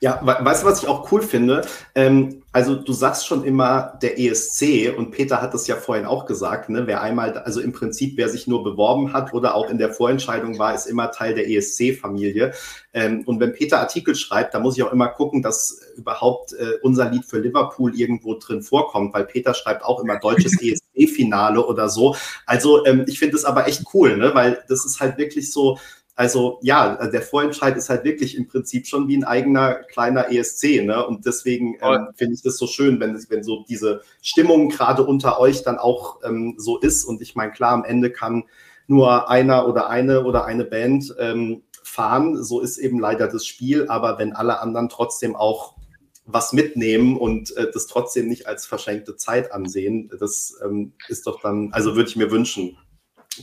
[0.00, 1.62] Ja, weißt du, was ich auch cool finde?
[1.94, 6.24] Ähm, also du sagst schon immer der ESC und Peter hat das ja vorhin auch
[6.24, 6.86] gesagt, ne?
[6.86, 10.58] wer einmal, also im Prinzip, wer sich nur beworben hat oder auch in der Vorentscheidung
[10.58, 12.52] war, ist immer Teil der ESC-Familie.
[12.92, 16.78] Ähm, und wenn Peter Artikel schreibt, da muss ich auch immer gucken, dass überhaupt äh,
[16.82, 21.88] unser Lied für Liverpool irgendwo drin vorkommt, weil Peter schreibt auch immer deutsches ESC-Finale oder
[21.88, 22.14] so.
[22.46, 24.34] Also ähm, ich finde es aber echt cool, ne?
[24.34, 25.78] weil das ist halt wirklich so,
[26.18, 30.82] also ja, der Vorentscheid ist halt wirklich im Prinzip schon wie ein eigener kleiner ESC.
[30.84, 31.06] Ne?
[31.06, 35.38] Und deswegen ähm, finde ich das so schön, wenn, wenn so diese Stimmung gerade unter
[35.38, 37.04] euch dann auch ähm, so ist.
[37.04, 38.42] Und ich meine, klar, am Ende kann
[38.88, 42.42] nur einer oder eine oder eine Band ähm, fahren.
[42.42, 43.86] So ist eben leider das Spiel.
[43.86, 45.76] Aber wenn alle anderen trotzdem auch
[46.24, 51.40] was mitnehmen und äh, das trotzdem nicht als verschenkte Zeit ansehen, das ähm, ist doch
[51.42, 52.76] dann, also würde ich mir wünschen.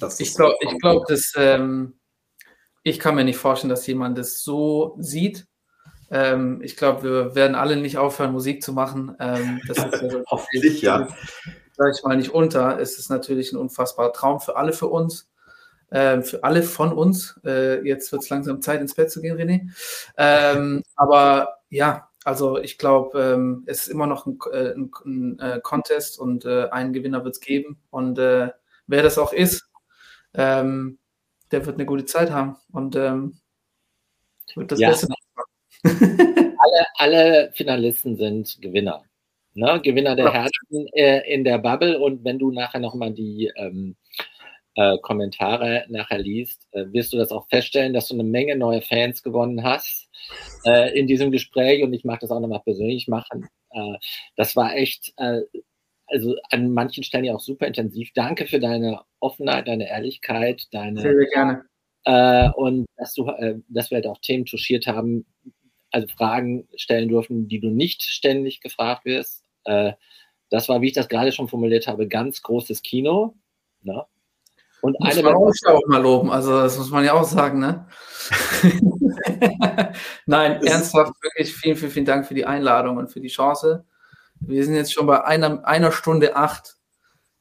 [0.02, 1.94] Dass ich glaube, ich glaube, dass ähm,
[2.86, 5.48] ich kann mir nicht vorstellen, dass jemand das so sieht.
[6.12, 9.16] Ähm, ich glaube, wir werden alle nicht aufhören, Musik zu machen.
[9.20, 11.08] Ähm, das ist ja Hoffentlich, ja.
[11.74, 12.80] Sag ich mal nicht unter.
[12.80, 15.28] Es ist natürlich ein unfassbarer Traum für alle für uns.
[15.92, 17.40] Ähm, für alle von uns.
[17.44, 19.72] Äh, jetzt wird es langsam Zeit, ins Bett zu gehen, René.
[20.16, 25.40] Ähm, aber ja, also ich glaube, ähm, es ist immer noch ein, äh, ein, ein
[25.40, 27.80] äh, Contest und äh, einen Gewinner wird es geben.
[27.90, 28.52] Und äh,
[28.86, 29.72] wer das auch ist,
[30.36, 31.00] ähm,
[31.52, 33.40] der wird eine gute Zeit haben und ähm,
[34.56, 34.90] wird das ja.
[34.90, 35.22] Beste machen.
[36.58, 39.04] alle, alle Finalisten sind Gewinner.
[39.54, 39.80] Ne?
[39.82, 40.34] Gewinner der ja.
[40.34, 43.96] Herzen äh, in der Bubble und wenn du nachher nochmal die ähm,
[44.76, 48.82] äh, Kommentare nachher liest, äh, wirst du das auch feststellen, dass du eine Menge neue
[48.82, 50.10] Fans gewonnen hast
[50.66, 53.48] äh, in diesem Gespräch und ich mag das auch nochmal persönlich machen.
[53.70, 53.94] Äh,
[54.36, 55.42] das war echt äh,
[56.16, 58.12] also an manchen Stellen ja auch super intensiv.
[58.16, 61.02] Danke für deine Offenheit, deine Ehrlichkeit, deine.
[61.02, 61.66] Sehr, sehr gerne.
[62.06, 65.26] Äh, und dass du, äh, dass wir halt auch Themen touchiert haben,
[65.92, 69.44] also Fragen stellen dürfen, die du nicht ständig gefragt wirst.
[69.66, 69.94] Äh,
[70.50, 73.36] das war, wie ich das gerade schon formuliert habe, ganz großes Kino.
[73.82, 74.06] Ne?
[74.82, 77.60] Und muss eine man auch, auch mal loben, also das muss man ja auch sagen,
[77.60, 77.88] ne?
[80.28, 83.84] Nein, ernsthaft, wirklich vielen, vielen, vielen Dank für die Einladung und für die Chance.
[84.40, 86.75] Wir sind jetzt schon bei einer, einer Stunde acht.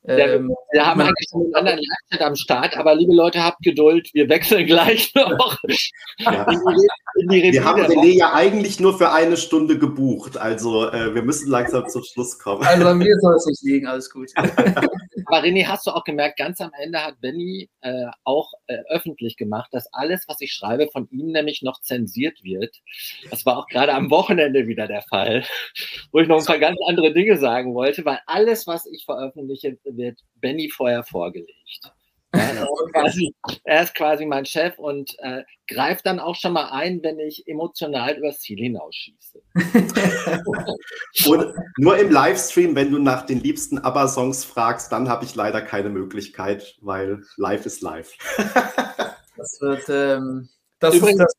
[0.07, 4.11] Ähm, ja, wir haben eigentlich einen anderen Live-Chat am Start, aber liebe Leute, habt Geduld,
[4.13, 5.59] wir wechseln gleich noch.
[6.19, 6.47] Ja.
[7.17, 10.91] In die, in die wir haben René ja eigentlich nur für eine Stunde gebucht, also
[10.91, 12.63] äh, wir müssen langsam zum Schluss kommen.
[12.65, 14.31] Also an mir soll es nicht liegen, alles gut.
[14.37, 19.39] aber René, hast du auch gemerkt, ganz am Ende hat Benny äh, auch äh, öffentlich
[19.39, 22.77] gemacht, dass alles, was ich schreibe, von ihm nämlich noch zensiert wird.
[23.31, 25.45] Das war auch gerade am Wochenende wieder der Fall,
[26.13, 29.79] wo ich noch ein paar ganz andere Dinge sagen wollte, weil alles, was ich veröffentliche,
[29.97, 31.93] wird Benny vorher vorgelegt.
[32.35, 36.71] Er ist, quasi, er ist quasi mein Chef und äh, greift dann auch schon mal
[36.71, 39.41] ein, wenn ich emotional übers Ziel hinausschieße.
[41.29, 45.63] und nur im Livestream, wenn du nach den liebsten ABBA-Songs fragst, dann habe ich leider
[45.63, 48.13] keine Möglichkeit, weil live ist live.
[49.37, 50.49] das wird, ähm,
[50.81, 51.37] das Übrigens, ist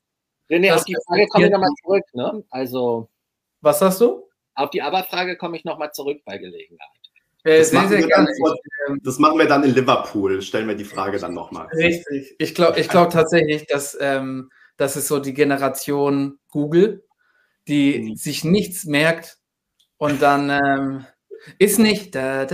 [0.49, 2.03] das, René, das auf die Frage komme ich nochmal zurück.
[2.13, 2.43] Ne?
[2.49, 3.09] Also,
[3.61, 4.29] Was hast du?
[4.53, 7.04] Auf die ABBA-Frage komme ich nochmal zurück bei Gelegenheit.
[7.45, 8.27] Das, machen sehr gerne.
[8.39, 8.55] Vor,
[9.03, 11.67] das machen wir dann in Liverpool, stellen wir die Frage dann nochmal.
[11.67, 12.35] Richtig.
[12.39, 17.05] Ich glaube ich glaub tatsächlich, dass ähm, das ist so die Generation Google,
[17.67, 18.15] die mhm.
[18.15, 19.37] sich nichts merkt
[19.97, 21.05] und dann ähm,
[21.59, 22.15] ist nicht.
[22.15, 22.51] Das Das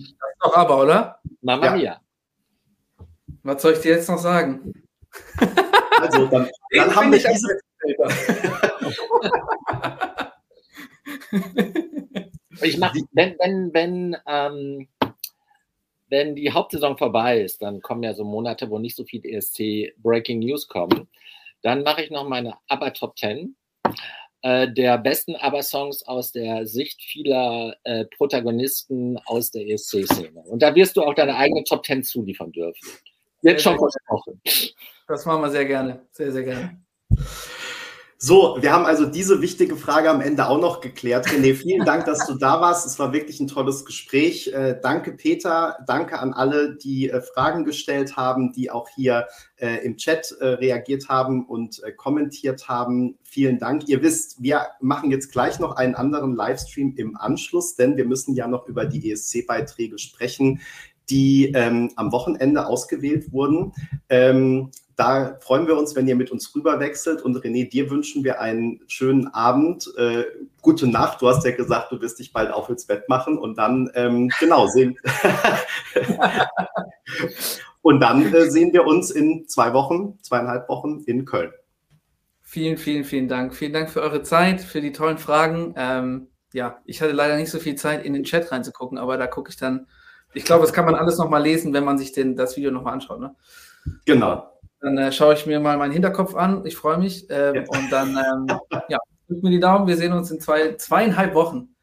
[0.00, 1.20] ist doch aber, oder?
[1.42, 1.76] Mama ja.
[1.76, 2.00] Mia.
[3.42, 4.72] Was soll ich dir jetzt noch sagen?
[6.00, 7.58] Also, dann, dann haben wir diese
[12.62, 14.88] ich mache, wenn, wenn, wenn, ähm,
[16.08, 19.94] wenn die Hauptsaison vorbei ist, dann kommen ja so Monate, wo nicht so viel ESC
[19.98, 21.08] Breaking News kommen.
[21.62, 23.56] Dann mache ich noch meine ABBA Top 10
[24.42, 30.40] äh, der besten ABBA-Songs aus der Sicht vieler äh, Protagonisten aus der ESC-Szene.
[30.42, 32.88] Und da wirst du auch deine eigene Top 10 zuliefern dürfen.
[33.42, 34.40] Jetzt schon versprochen.
[35.08, 36.06] Das machen wir sehr gerne.
[36.12, 36.80] Sehr, sehr gerne.
[38.20, 41.28] So, wir haben also diese wichtige Frage am Ende auch noch geklärt.
[41.28, 42.84] René, vielen Dank, dass du da warst.
[42.84, 44.48] Es war wirklich ein tolles Gespräch.
[44.52, 45.78] Äh, danke, Peter.
[45.86, 51.08] Danke an alle, die äh, Fragen gestellt haben, die auch hier äh, im Chat reagiert
[51.08, 53.18] haben und kommentiert haben.
[53.22, 53.88] Vielen Dank.
[53.88, 58.34] Ihr wisst, wir machen jetzt gleich noch einen anderen Livestream im Anschluss, denn wir müssen
[58.34, 60.60] ja noch über die ESC-Beiträge sprechen,
[61.08, 63.72] die ähm, am Wochenende ausgewählt wurden.
[64.08, 67.22] Ähm, da freuen wir uns, wenn ihr mit uns rüberwechselt.
[67.22, 69.88] Und René, dir wünschen wir einen schönen Abend.
[69.96, 70.24] Äh,
[70.60, 71.22] gute Nacht.
[71.22, 73.38] Du hast ja gesagt, du wirst dich bald auf ins Bett machen.
[73.38, 74.98] Und dann, ähm, genau, sehen.
[77.82, 81.52] und dann äh, sehen wir uns in zwei Wochen, zweieinhalb Wochen in Köln.
[82.42, 83.54] Vielen, vielen, vielen Dank.
[83.54, 85.74] Vielen Dank für eure Zeit, für die tollen Fragen.
[85.76, 89.28] Ähm, ja, ich hatte leider nicht so viel Zeit, in den Chat reinzugucken, aber da
[89.28, 89.86] gucke ich dann.
[90.34, 92.94] Ich glaube, das kann man alles nochmal lesen, wenn man sich den, das Video nochmal
[92.94, 93.20] anschaut.
[93.20, 93.36] Ne?
[94.04, 94.57] Genau.
[94.80, 96.64] Dann äh, schaue ich mir mal meinen Hinterkopf an.
[96.64, 97.26] Ich freue mich.
[97.30, 97.64] Ähm, ja.
[97.68, 99.86] Und dann, ähm, ja, drückt mir die Daumen.
[99.86, 101.74] Wir sehen uns in zwei, zweieinhalb Wochen.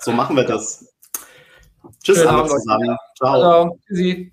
[0.00, 0.94] So machen wir das.
[2.02, 2.96] Tschüss, alle zusammen.
[3.16, 3.40] Ciao.
[3.40, 3.78] Ciao.
[3.86, 4.32] Tschüssi.